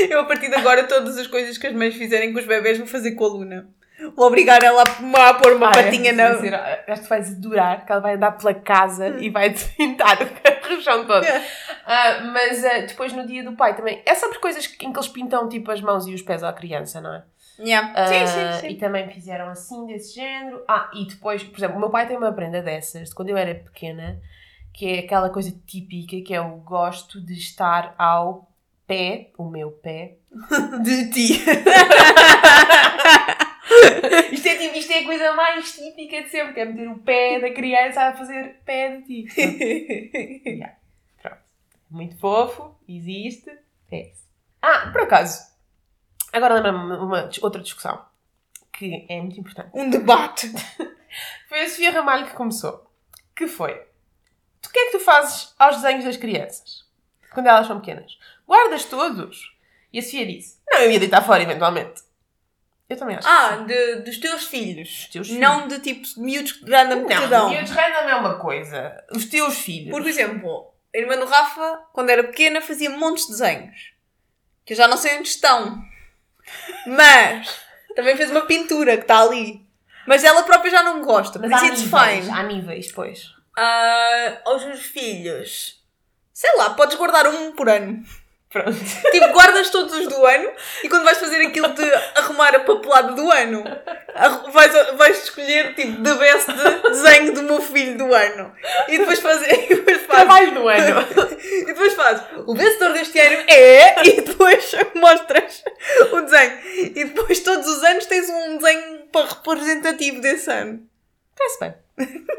Eu, 0.09 0.19
a 0.19 0.23
partir 0.25 0.49
de 0.49 0.55
agora, 0.55 0.83
todas 0.83 1.17
as 1.17 1.25
coisas 1.27 1.57
que 1.57 1.65
as 1.67 1.73
mães 1.73 1.95
fizerem 1.95 2.31
com 2.33 2.39
os 2.39 2.45
bebés, 2.45 2.77
vou 2.77 2.85
fazer 2.85 3.13
com 3.13 3.25
a 3.25 3.27
Luna. 3.29 3.69
Vou 4.15 4.27
obrigar 4.27 4.63
ela 4.63 4.83
a, 4.83 5.33
pôr 5.33 5.53
uma 5.53 5.69
ah, 5.69 5.71
patinha 5.71 6.11
é, 6.11 6.13
na. 6.13 6.29
acho 6.29 7.01
que 7.01 7.07
tu 7.07 7.09
vais 7.09 7.31
adorar, 7.31 7.85
que 7.85 7.91
ela 7.91 8.01
vai 8.01 8.15
andar 8.15 8.31
pela 8.31 8.53
casa 8.53 9.09
e 9.19 9.29
vai 9.29 9.49
pintar 9.77 10.17
o 10.71 10.81
chão 10.81 11.05
todo. 11.05 11.25
Ah, 11.91 12.21
mas 12.21 12.63
ah, 12.63 12.81
depois 12.81 13.13
no 13.13 13.25
dia 13.25 13.43
do 13.43 13.53
pai 13.53 13.75
também. 13.75 14.03
É 14.05 14.13
sobre 14.13 14.37
coisas 14.37 14.63
em 14.63 14.77
que 14.77 14.85
eles 14.85 15.07
pintam 15.07 15.49
tipo 15.49 15.71
as 15.71 15.81
mãos 15.81 16.05
e 16.05 16.13
os 16.13 16.21
pés 16.21 16.43
à 16.43 16.53
criança, 16.53 17.01
não 17.01 17.15
é? 17.15 17.23
Yeah. 17.59 17.91
Ah, 17.95 18.05
Sim, 18.05 18.27
sim, 18.27 18.67
E 18.67 18.69
sim. 18.73 18.77
também 18.77 19.09
fizeram 19.09 19.49
assim, 19.49 19.87
desse 19.87 20.13
género. 20.13 20.63
Ah, 20.67 20.91
e 20.93 21.07
depois, 21.07 21.43
por 21.43 21.57
exemplo, 21.57 21.77
o 21.77 21.79
meu 21.79 21.89
pai 21.89 22.07
tem 22.07 22.15
uma 22.15 22.31
prenda 22.31 22.61
dessas 22.61 23.09
de 23.09 23.15
quando 23.15 23.29
eu 23.29 23.37
era 23.37 23.55
pequena, 23.55 24.21
que 24.71 24.85
é 24.85 24.99
aquela 24.99 25.31
coisa 25.31 25.51
típica 25.65 26.21
que 26.21 26.33
é 26.33 26.39
o 26.39 26.57
gosto 26.57 27.19
de 27.19 27.33
estar 27.33 27.95
ao 27.97 28.47
pé, 28.87 29.31
o 29.37 29.45
meu 29.49 29.71
pé, 29.71 30.17
de 30.83 31.09
ti. 31.11 31.43
isto, 34.31 34.47
é, 34.47 34.55
tipo, 34.55 34.77
isto 34.77 34.91
é 34.91 34.99
a 34.99 35.05
coisa 35.05 35.33
mais 35.59 35.75
típica 35.75 36.23
de 36.23 36.29
sempre, 36.29 36.53
que 36.53 36.59
é 36.59 36.65
meter 36.65 36.87
o 36.89 36.99
pé 36.99 37.39
da 37.39 37.51
criança 37.51 38.01
a 38.01 38.13
fazer 38.15 38.55
pé 38.65 38.97
de 38.97 39.25
ti. 39.25 40.39
Yeah. 40.49 40.75
Pronto. 41.21 41.37
Muito 41.89 42.17
fofo, 42.17 42.75
existe. 42.87 43.51
É 43.91 44.09
isso. 44.09 44.23
Ah, 44.61 44.89
por 44.91 45.01
acaso, 45.01 45.39
agora 46.33 46.55
lembra-me 46.55 46.93
uma 46.95 47.29
outra 47.41 47.61
discussão. 47.61 48.03
que 48.73 49.05
é 49.09 49.21
muito 49.21 49.39
importante. 49.39 49.71
Um 49.73 49.89
debate. 49.89 50.51
Foi 51.47 51.61
a 51.61 51.69
Sofia 51.69 51.91
Ramalho 51.91 52.27
que 52.27 52.33
começou. 52.33 52.89
Que 53.35 53.47
foi? 53.47 53.73
O 53.73 54.69
que 54.69 54.77
é 54.79 54.85
que 54.85 54.91
tu 54.97 54.99
fazes 54.99 55.55
aos 55.57 55.77
desenhos 55.77 56.05
das 56.05 56.17
crianças? 56.17 56.85
Quando 57.33 57.47
elas 57.47 57.65
são 57.67 57.79
pequenas? 57.79 58.17
Guardas 58.45 58.85
todos? 58.85 59.57
E 59.91 59.99
a 59.99 60.01
Sofia 60.01 60.25
disse, 60.25 60.59
não, 60.69 60.79
eu 60.81 60.91
ia 60.91 60.99
deitar 60.99 61.21
fora 61.25 61.41
eventualmente. 61.41 62.01
Eu 62.89 62.97
também 62.97 63.15
acho 63.15 63.27
Ah, 63.27 63.57
de, 63.67 63.97
dos 63.97 64.17
teus 64.17 64.45
filhos. 64.45 65.07
Teus 65.11 65.29
Não 65.29 65.67
de 65.67 65.79
tipo 65.79 66.07
miúdos 66.17 66.53
que 66.53 66.69
random 66.69 67.05
que 67.05 67.13
te 67.15 67.27
Não, 67.27 67.49
miúdos 67.49 67.69
random 67.71 68.09
é 68.09 68.15
uma 68.15 68.39
coisa. 68.39 69.03
Os 69.11 69.25
teus 69.25 69.59
filhos. 69.59 69.91
Por 69.91 70.05
exemplo, 70.07 70.73
a 70.93 70.97
irmã 70.97 71.15
do 71.17 71.25
Rafa, 71.25 71.81
quando 71.93 72.09
era 72.09 72.23
pequena, 72.23 72.61
fazia 72.61 72.89
montes 72.89 73.25
de 73.25 73.31
desenhos. 73.33 73.93
Que 74.65 74.73
eu 74.73 74.77
já 74.77 74.87
não 74.87 74.97
sei 74.97 75.17
onde 75.19 75.27
estão. 75.29 75.79
Mas 76.87 77.59
também 77.95 78.15
fez 78.17 78.31
uma 78.31 78.41
pintura 78.41 78.97
que 78.97 79.03
está 79.03 79.21
ali. 79.21 79.65
Mas 80.07 80.23
ela 80.23 80.41
própria 80.43 80.71
já 80.71 80.81
não 80.83 81.01
gosta. 81.01 81.37
Mas 81.37 81.51
há 81.51 81.65
it's 81.67 81.81
níveis, 81.83 82.25
fine. 82.25 82.31
há 82.31 82.43
níveis, 82.43 82.91
pois. 82.91 83.25
Ah, 83.55 84.37
aos 84.45 84.65
meus 84.65 84.81
filhos. 84.81 85.79
Sei 86.33 86.49
lá, 86.55 86.71
podes 86.71 86.95
guardar 86.97 87.27
um 87.27 87.51
por 87.51 87.69
ano. 87.69 88.03
Pronto. 88.49 88.73
Tipo, 89.11 89.27
guardas 89.31 89.69
todos 89.69 89.93
os 89.93 90.07
do 90.07 90.25
ano 90.25 90.51
e 90.83 90.89
quando 90.89 91.03
vais 91.03 91.19
fazer 91.19 91.39
aquilo 91.45 91.67
de 91.69 91.83
arrumar 92.15 92.55
a 92.55 92.59
papelada 92.61 93.13
do 93.13 93.31
ano, 93.31 93.63
vais, 94.51 94.73
vais 94.97 95.23
escolher 95.23 95.75
tipo 95.75 96.01
the 96.01 96.15
best 96.15 96.47
desenho 96.83 97.33
do 97.33 97.43
meu 97.43 97.61
filho 97.61 97.97
do 97.97 98.11
ano. 98.13 98.51
E 98.87 98.97
depois 98.97 99.19
fazer. 99.19 99.49
E 99.69 99.75
depois 99.75 100.07
Trabalho 100.07 100.51
do 100.53 100.67
ano. 100.67 101.07
e 101.39 101.65
depois 101.65 101.93
fazes 101.93 102.23
o 102.47 102.55
vencedor 102.55 102.93
deste 102.93 103.19
ano 103.19 103.43
é. 103.47 104.07
E 104.07 104.21
depois 104.21 104.71
mostras 104.95 105.63
o 106.11 106.21
desenho. 106.21 106.59
E 106.95 107.05
depois 107.05 107.39
todos 107.41 107.67
os 107.67 107.83
anos 107.83 108.05
tens 108.07 108.29
um 108.29 108.57
desenho 108.57 109.07
representativo 109.13 110.21
desse 110.21 110.49
ano. 110.51 110.81
Parece 111.37 111.59
bem. 111.59 112.29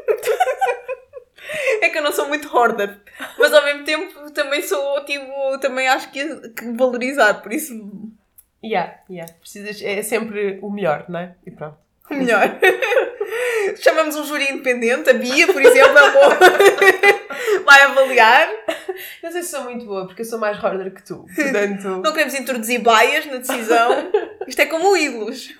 É 1.81 1.89
que 1.89 1.97
eu 1.97 2.03
não 2.03 2.11
sou 2.11 2.27
muito 2.27 2.55
hoarder, 2.55 2.97
mas 3.37 3.53
ao 3.53 3.63
mesmo 3.65 3.83
tempo 3.83 4.31
também 4.31 4.61
sou 4.61 5.03
tipo. 5.05 5.59
Também 5.59 5.87
acho 5.87 6.11
que, 6.11 6.49
que 6.49 6.71
valorizar, 6.71 7.41
por 7.41 7.51
isso 7.51 7.73
Yeah, 8.63 8.99
yeah. 9.09 9.31
Precisas, 9.39 9.81
é 9.81 10.03
sempre 10.03 10.59
o 10.61 10.69
melhor, 10.69 11.05
não 11.09 11.19
é? 11.19 11.35
E 11.45 11.51
pronto. 11.51 11.77
Melhor. 12.09 12.59
Chamamos 13.81 14.15
um 14.15 14.25
júri 14.25 14.51
independente, 14.51 15.09
a 15.09 15.13
Bia, 15.13 15.47
por 15.47 15.61
exemplo, 15.61 15.97
é 15.97 16.11
bom. 16.11 16.29
vai 17.65 17.81
avaliar. 17.83 18.49
Não 19.23 19.31
sei 19.31 19.43
se 19.43 19.49
sou 19.49 19.63
muito 19.63 19.85
boa, 19.85 20.05
porque 20.05 20.21
eu 20.21 20.25
sou 20.25 20.37
mais 20.37 20.61
hoarder 20.61 20.93
que 20.93 21.03
tu. 21.03 21.25
Portanto. 21.33 21.87
Não 22.03 22.11
queremos 22.11 22.35
introduzir 22.35 22.81
baias 22.81 23.25
na 23.25 23.37
decisão. 23.37 24.11
Isto 24.45 24.61
é 24.61 24.65
como 24.65 24.95
ídolos. 24.95 25.55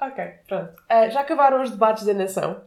Ok, 0.00 0.24
pronto. 0.46 0.72
Ah, 0.88 1.08
já 1.08 1.20
acabaram 1.20 1.62
os 1.62 1.70
debates 1.70 2.04
da 2.04 2.14
nação. 2.14 2.62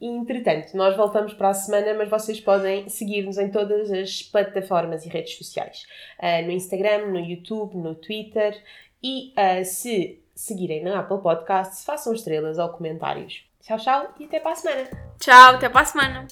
E, 0.00 0.06
entretanto, 0.06 0.76
nós 0.76 0.96
voltamos 0.96 1.34
para 1.34 1.50
a 1.50 1.54
semana, 1.54 1.94
mas 1.94 2.08
vocês 2.08 2.40
podem 2.40 2.88
seguir-nos 2.88 3.38
em 3.38 3.50
todas 3.50 3.90
as 3.92 4.22
plataformas 4.22 5.04
e 5.04 5.08
redes 5.08 5.36
sociais. 5.36 5.86
Ah, 6.18 6.42
no 6.42 6.50
Instagram, 6.50 7.06
no 7.06 7.18
YouTube, 7.18 7.76
no 7.76 7.94
Twitter. 7.94 8.60
E 9.02 9.32
ah, 9.36 9.64
se 9.64 10.20
seguirem 10.34 10.82
na 10.82 11.00
Apple 11.00 11.20
Podcasts, 11.20 11.84
façam 11.84 12.12
estrelas 12.12 12.58
ou 12.58 12.68
comentários. 12.70 13.44
Tchau, 13.62 13.78
tchau 13.78 14.14
e 14.18 14.24
até 14.24 14.40
para 14.40 14.52
a 14.52 14.56
semana. 14.56 14.88
Tchau, 15.18 15.54
até 15.54 15.68
para 15.68 15.80
a 15.80 15.84
semana. 15.84 16.26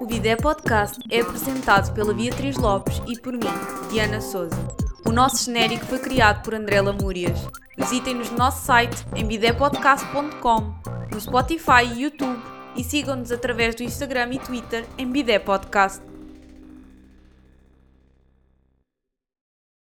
O 0.00 0.06
Bidé 0.06 0.36
Podcast 0.36 0.98
é 1.10 1.20
apresentado 1.20 1.94
pela 1.94 2.12
Beatriz 2.12 2.56
Lopes 2.56 3.00
e 3.06 3.18
por 3.18 3.32
mim, 3.32 3.48
Diana 3.90 4.20
Souza. 4.20 4.87
O 5.08 5.10
nosso 5.10 5.46
genérico 5.46 5.86
foi 5.86 5.98
criado 6.00 6.42
por 6.42 6.54
André 6.54 6.82
Lamúrias. 6.82 7.40
Visitem-nos 7.78 8.30
no 8.30 8.36
nosso 8.36 8.66
site 8.66 9.06
em 9.16 9.24
bidépodcast.com, 9.24 10.74
no 11.10 11.18
Spotify 11.18 11.82
e 11.94 12.02
YouTube 12.02 12.38
e 12.76 12.84
sigam-nos 12.84 13.32
através 13.32 13.74
do 13.74 13.82
Instagram 13.82 14.34
e 14.34 14.38
Twitter 14.38 14.84
em 14.98 15.10
Bidé 15.10 15.38
Podcast. 15.38 16.02